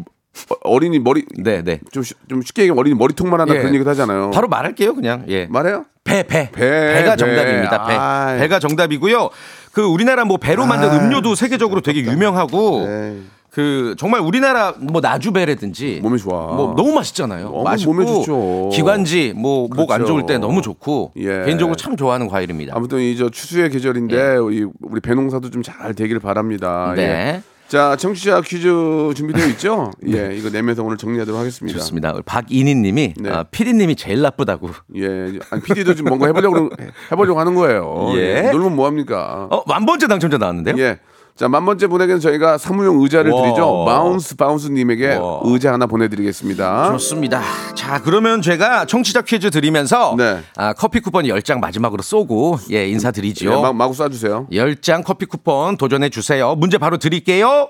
어린이 0.63 0.99
머리 0.99 1.25
네, 1.37 1.61
네. 1.63 1.79
좀, 1.91 2.03
쉬- 2.03 2.13
좀 2.27 2.41
쉽게 2.41 2.63
얘기하면 2.63 2.79
어린이 2.79 2.95
머리통만 2.95 3.39
하다 3.39 3.55
예. 3.55 3.59
그런 3.59 3.73
얘기도 3.73 3.89
하잖아요. 3.91 4.31
바로 4.31 4.47
말할게요, 4.47 4.93
그냥. 4.93 5.23
예. 5.29 5.45
말해요? 5.45 5.85
배, 6.03 6.23
배. 6.23 6.51
배, 6.51 7.03
가 7.05 7.11
배. 7.11 7.17
정답입니다. 7.17 7.85
배. 7.85 7.93
아이. 7.93 8.39
배가 8.39 8.59
정답이고요. 8.59 9.29
그 9.71 9.83
우리나라 9.83 10.25
뭐 10.25 10.37
배로 10.37 10.65
만든 10.65 10.89
아이. 10.89 10.97
음료도 10.99 11.35
세계적으로 11.35 11.81
되게 11.81 12.01
유명하고 12.01 12.85
에이. 12.87 13.21
그 13.53 13.93
정말 13.99 14.21
우리나라 14.21 14.73
뭐 14.79 14.99
나주배라든지 14.99 15.99
몸에 16.01 16.17
좋아. 16.17 16.53
뭐 16.55 16.73
너무 16.75 16.91
맛있잖아요. 16.93 17.45
너무 17.49 17.63
맛있고 17.63 17.93
몸에 17.93 18.05
좋죠. 18.05 18.69
기관지 18.73 19.33
뭐 19.35 19.67
목안 19.69 19.99
그렇죠. 19.99 20.07
좋을 20.07 20.25
때 20.25 20.37
너무 20.39 20.61
좋고 20.61 21.13
예. 21.17 21.43
개인적으로 21.45 21.75
참 21.75 21.95
좋아하는 21.95 22.27
과일입니다. 22.27 22.73
아무튼 22.75 22.99
이 22.99 23.15
저 23.15 23.29
추수의 23.29 23.69
계절인데 23.69 24.15
예. 24.17 24.37
이 24.51 24.65
우리 24.81 24.99
배농사도 25.01 25.49
좀 25.51 25.61
잘 25.63 25.93
되기를 25.93 26.19
바랍니다. 26.19 26.93
네. 26.95 27.01
예. 27.03 27.41
자, 27.69 27.95
청취자 27.95 28.41
퀴즈 28.41 28.67
준비되어 29.15 29.47
있죠? 29.49 29.91
예, 30.05 30.35
이거 30.35 30.49
내면서 30.49 30.83
오늘 30.83 30.97
정리하도록 30.97 31.39
하겠습니다. 31.39 31.79
좋습니다. 31.79 32.11
우리 32.13 32.21
박인희 32.23 32.75
님이 32.75 33.13
네. 33.17 33.29
아, 33.29 33.43
피디 33.43 33.73
님이 33.73 33.95
제일 33.95 34.21
나쁘다고. 34.21 34.69
예, 34.97 35.07
아니, 35.49 35.61
PD도 35.63 35.95
좀 35.95 36.07
뭔가 36.07 36.27
해보려고 36.27 36.69
해보려고 37.11 37.39
하는 37.39 37.55
거예요. 37.55 38.11
예. 38.17 38.47
예. 38.47 38.51
놀면 38.51 38.75
뭐 38.75 38.85
합니까? 38.87 39.47
어, 39.49 39.63
만 39.67 39.85
번째 39.85 40.07
당첨자 40.07 40.37
나왔는데요? 40.37 40.75
예. 40.79 40.99
자, 41.35 41.47
만 41.47 41.65
번째 41.65 41.87
분에게는 41.87 42.19
저희가 42.21 42.59
사무용 42.59 43.01
의자를 43.01 43.31
와. 43.31 43.41
드리죠. 43.41 43.85
바운스 43.85 44.35
바운스님에게 44.35 45.15
와. 45.15 45.39
의자 45.43 45.73
하나 45.73 45.87
보내드리겠습니다. 45.87 46.91
좋습니다. 46.91 47.41
자, 47.75 48.01
그러면 48.03 48.43
제가 48.43 48.85
청취자 48.85 49.23
퀴즈 49.23 49.49
드리면서 49.49 50.13
네. 50.15 50.41
아, 50.55 50.73
커피 50.73 50.99
쿠폰 50.99 51.25
10장 51.25 51.59
마지막으로 51.59 52.03
쏘고 52.03 52.59
예, 52.71 52.87
인사드리죠. 52.87 53.51
예, 53.51 53.55
마, 53.61 53.73
마구 53.73 53.93
쏴주세요. 53.93 54.47
10장 54.51 55.03
커피 55.03 55.25
쿠폰 55.25 55.75
도전해 55.77 56.09
주세요. 56.09 56.53
문제 56.53 56.77
바로 56.77 56.97
드릴게요. 56.97 57.69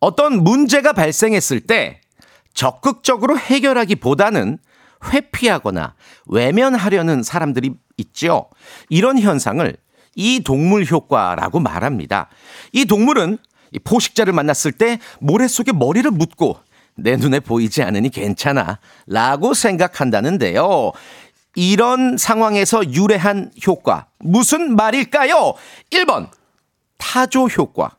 어떤 0.00 0.42
문제가 0.42 0.92
발생했을 0.92 1.60
때 1.60 2.00
적극적으로 2.54 3.38
해결하기보다는 3.38 4.58
회피하거나 5.12 5.94
외면하려는 6.26 7.22
사람들이 7.22 7.74
있죠. 7.98 8.48
이런 8.88 9.18
현상을 9.20 9.76
이 10.16 10.40
동물 10.40 10.84
효과라고 10.84 11.60
말합니다. 11.60 12.28
이 12.72 12.84
동물은 12.84 13.38
이 13.72 13.78
포식자를 13.78 14.32
만났을 14.32 14.72
때 14.72 14.98
모래 15.18 15.48
속에 15.48 15.72
머리를 15.72 16.10
묻고 16.10 16.58
내 16.96 17.16
눈에 17.16 17.40
보이지 17.40 17.82
않으니 17.82 18.10
괜찮아 18.10 18.78
라고 19.06 19.54
생각한다는데요. 19.54 20.92
이런 21.56 22.16
상황에서 22.16 22.92
유래한 22.92 23.50
효과 23.66 24.06
무슨 24.18 24.76
말일까요? 24.76 25.54
1번 25.90 26.28
타조 26.98 27.46
효과 27.46 27.96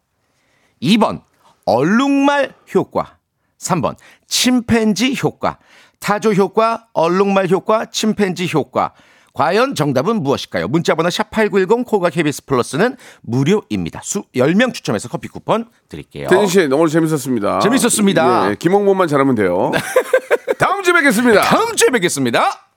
2번 0.82 1.22
얼룩말 1.66 2.54
효과 2.74 3.18
3번 3.60 3.96
침팬지 4.28 5.16
효과 5.24 5.58
타조 6.00 6.34
효과 6.34 6.88
얼룩말 6.94 7.50
효과 7.50 7.86
침팬지 7.86 8.50
효과 8.54 8.94
과연 9.36 9.76
정답은 9.76 10.24
무엇일까요? 10.24 10.70
문자번호 10.70 11.10
샵8910 11.10 11.86
코가 11.86 12.10
KBS 12.10 12.46
플러스는 12.46 12.96
무료입니다. 13.22 14.02
수 14.02 14.24
10명 14.34 14.74
추첨해서 14.74 15.10
커피 15.10 15.28
쿠폰 15.28 15.66
드릴게요. 15.90 16.30
태진 16.30 16.48
씨, 16.48 16.60
오늘 16.74 16.88
재밌었습니다. 16.88 17.60
재밌었습니다. 17.60 18.52
예, 18.52 18.56
김홍범만 18.56 19.10
잘하면 19.10 19.36
돼요. 19.36 19.72
다음 20.58 20.82
주에 20.84 20.94
뵙겠습니다. 20.94 21.42
다음 21.42 21.76
주에 21.76 21.90
뵙겠습니다. 21.90 22.70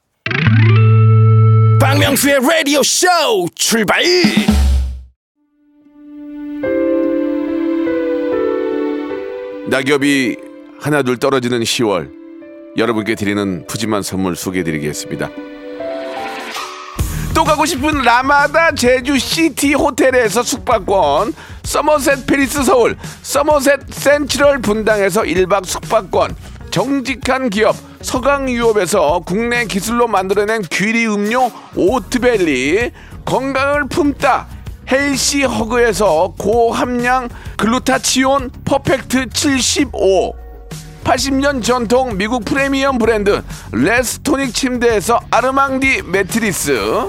박명수의 1.81 2.41
라디오 2.41 2.83
쇼 2.83 3.07
출발 3.55 4.03
낙엽이 9.69 10.37
하나둘 10.81 11.19
떨어지는 11.19 11.61
10월 11.61 12.11
여러분께 12.77 13.15
드리는 13.15 13.65
푸짐한 13.69 14.03
선물 14.03 14.35
소개해드리겠습니다. 14.35 15.31
또 17.49 17.53
가고 17.53 17.65
싶은 17.65 18.03
라마다 18.03 18.73
제주 18.73 19.19
시티 19.19 19.73
호텔에서 19.73 20.43
숙박권, 20.43 21.33
서머셋 21.63 22.27
팰리스 22.27 22.63
서울, 22.63 22.95
서머셋 23.23 23.91
센트럴 23.91 24.59
분당에서 24.59 25.23
1박 25.23 25.65
숙박권, 25.65 26.37
정직한 26.71 27.49
기업 27.49 27.75
서강유업에서 28.03 29.23
국내 29.25 29.65
기술로 29.65 30.09
만들어낸 30.09 30.61
귀리 30.61 31.07
음료 31.07 31.51
오트벨리, 31.75 32.91
건강을 33.25 33.89
품다 33.89 34.47
헬시 34.91 35.45
허그에서 35.45 36.35
고함량 36.37 37.31
글루타치온 37.57 38.51
퍼펙트 38.67 39.31
75 39.31 40.35
80년 41.03 41.63
전통 41.65 42.19
미국 42.19 42.45
프리미엄 42.45 42.99
브랜드 42.99 43.43
레스토닉 43.73 44.53
침대에서 44.53 45.21
아르망디 45.31 46.03
매트리스 46.03 47.09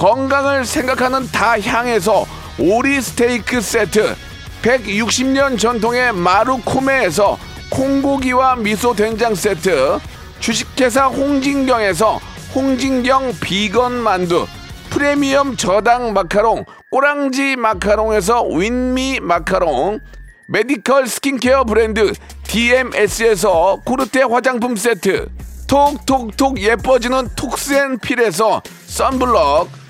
건강을 0.00 0.64
생각하는 0.64 1.30
다향에서 1.30 2.24
오리 2.58 3.02
스테이크 3.02 3.60
세트. 3.60 4.16
160년 4.62 5.58
전통의 5.58 6.14
마루코메에서 6.14 7.38
콩고기와 7.70 8.56
미소 8.56 8.94
된장 8.94 9.34
세트. 9.34 9.98
주식회사 10.38 11.08
홍진경에서 11.08 12.18
홍진경 12.54 13.34
비건 13.42 13.92
만두. 13.92 14.46
프리미엄 14.88 15.54
저당 15.58 16.14
마카롱 16.14 16.64
꼬랑지 16.90 17.56
마카롱에서 17.56 18.44
윈미 18.44 19.20
마카롱. 19.20 20.00
메디컬 20.48 21.08
스킨케어 21.08 21.64
브랜드 21.64 22.14
DMS에서 22.44 23.82
코르테 23.84 24.22
화장품 24.22 24.76
세트. 24.76 25.28
톡톡톡 25.66 26.58
예뻐지는 26.58 27.28
톡스앤필에서 27.36 28.62
썬블럭 28.86 29.89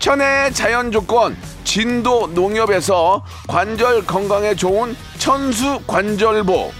천혜의 0.00 0.54
자연 0.54 0.90
조건 0.90 1.36
진도 1.62 2.26
농협에서 2.28 3.22
관절 3.46 4.06
건강에 4.06 4.54
좋은 4.54 4.96
천수 5.18 5.80
관절보. 5.86 6.72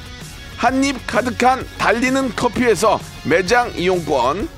한입 0.57 1.07
가득한 1.07 1.65
달리는 1.79 2.35
커피에서 2.35 2.99
매장 3.29 3.71
이용권. 3.77 4.49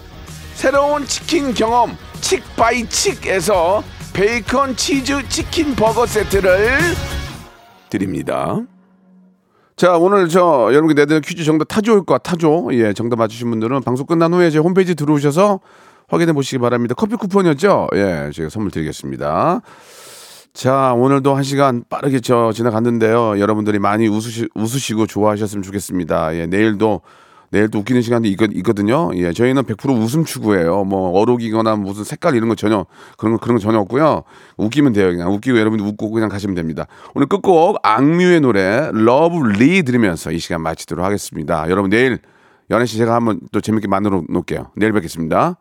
새로운 0.55 1.05
치킨 1.07 1.53
경험 1.53 1.96
칙바이칙에서 2.20 3.83
베이컨 4.12 4.77
치즈 4.77 5.29
치킨 5.29 5.75
버거 5.75 6.07
세트를 6.07 6.79
드립니다. 7.90 8.61
자 9.75 9.96
오늘 9.96 10.29
저 10.29 10.68
여러분께 10.70 10.94
내드릴 10.94 11.22
퀴즈 11.22 11.42
정답 11.42 11.64
타조일까 11.66 12.18
타조 12.18 12.68
예 12.72 12.92
정답 12.92 13.16
맞추신 13.16 13.51
분들은 13.51 13.83
방송 13.83 14.07
끝난 14.07 14.33
후에 14.33 14.51
제 14.51 14.59
홈페이지 14.59 14.94
들어오셔서 14.94 15.59
확인해 16.12 16.35
보시기 16.35 16.59
바랍니다. 16.59 16.94
커피 16.94 17.16
쿠폰이었죠? 17.16 17.88
예 17.94 18.31
제가 18.35 18.51
선물 18.51 18.70
드리겠습니다. 18.70 19.62
자 20.53 20.92
오늘도 20.92 21.35
한 21.35 21.42
시간 21.42 21.85
빠르게 21.88 22.20
저 22.20 22.53
지나갔는데요. 22.53 23.40
여러분들이 23.40 23.79
많이 23.79 24.07
웃으시, 24.09 24.46
웃으시고 24.55 25.07
좋아하셨으면 25.07 25.62
좋겠습니다. 25.62 26.37
예 26.37 26.46
내일도 26.46 27.01
내일도 27.48 27.79
웃기는 27.79 28.03
시간이 28.03 28.29
있, 28.31 28.38
있거든요. 28.57 29.11
예, 29.14 29.33
저희는 29.33 29.62
100% 29.64 30.03
웃음 30.03 30.25
추구예요. 30.25 30.85
뭐 30.85 31.18
어록이거나 31.18 31.77
무슨 31.77 32.05
색깔 32.05 32.35
이런 32.35 32.48
거 32.48 32.55
전혀 32.55 32.87
그런 33.16 33.35
거 33.35 33.40
그런 33.40 33.57
거 33.57 33.61
전혀 33.62 33.79
없고요. 33.79 34.25
웃기면 34.59 34.92
돼요. 34.92 35.11
그냥 35.11 35.33
웃기고 35.33 35.59
여러분들 35.59 35.87
웃고 35.87 36.11
그냥 36.11 36.29
가시면 36.29 36.55
됩니다. 36.55 36.87
오늘 37.14 37.27
끝곡 37.27 37.79
악뮤의 37.83 38.42
노래 38.42 38.90
Love 38.92 39.46
Lee 39.48 39.82
들으면서 39.83 40.31
이 40.31 40.38
시간 40.38 40.61
마치도록 40.61 41.05
하겠습니다. 41.05 41.68
여러분 41.70 41.90
내일 41.90 42.18
연애 42.70 42.85
씨 42.85 42.98
제가 42.98 43.14
한번 43.14 43.40
또 43.51 43.62
재밌게 43.62 43.88
만들어 43.88 44.22
놓을게요. 44.29 44.72
내일 44.77 44.92
뵙겠습니다. 44.92 45.57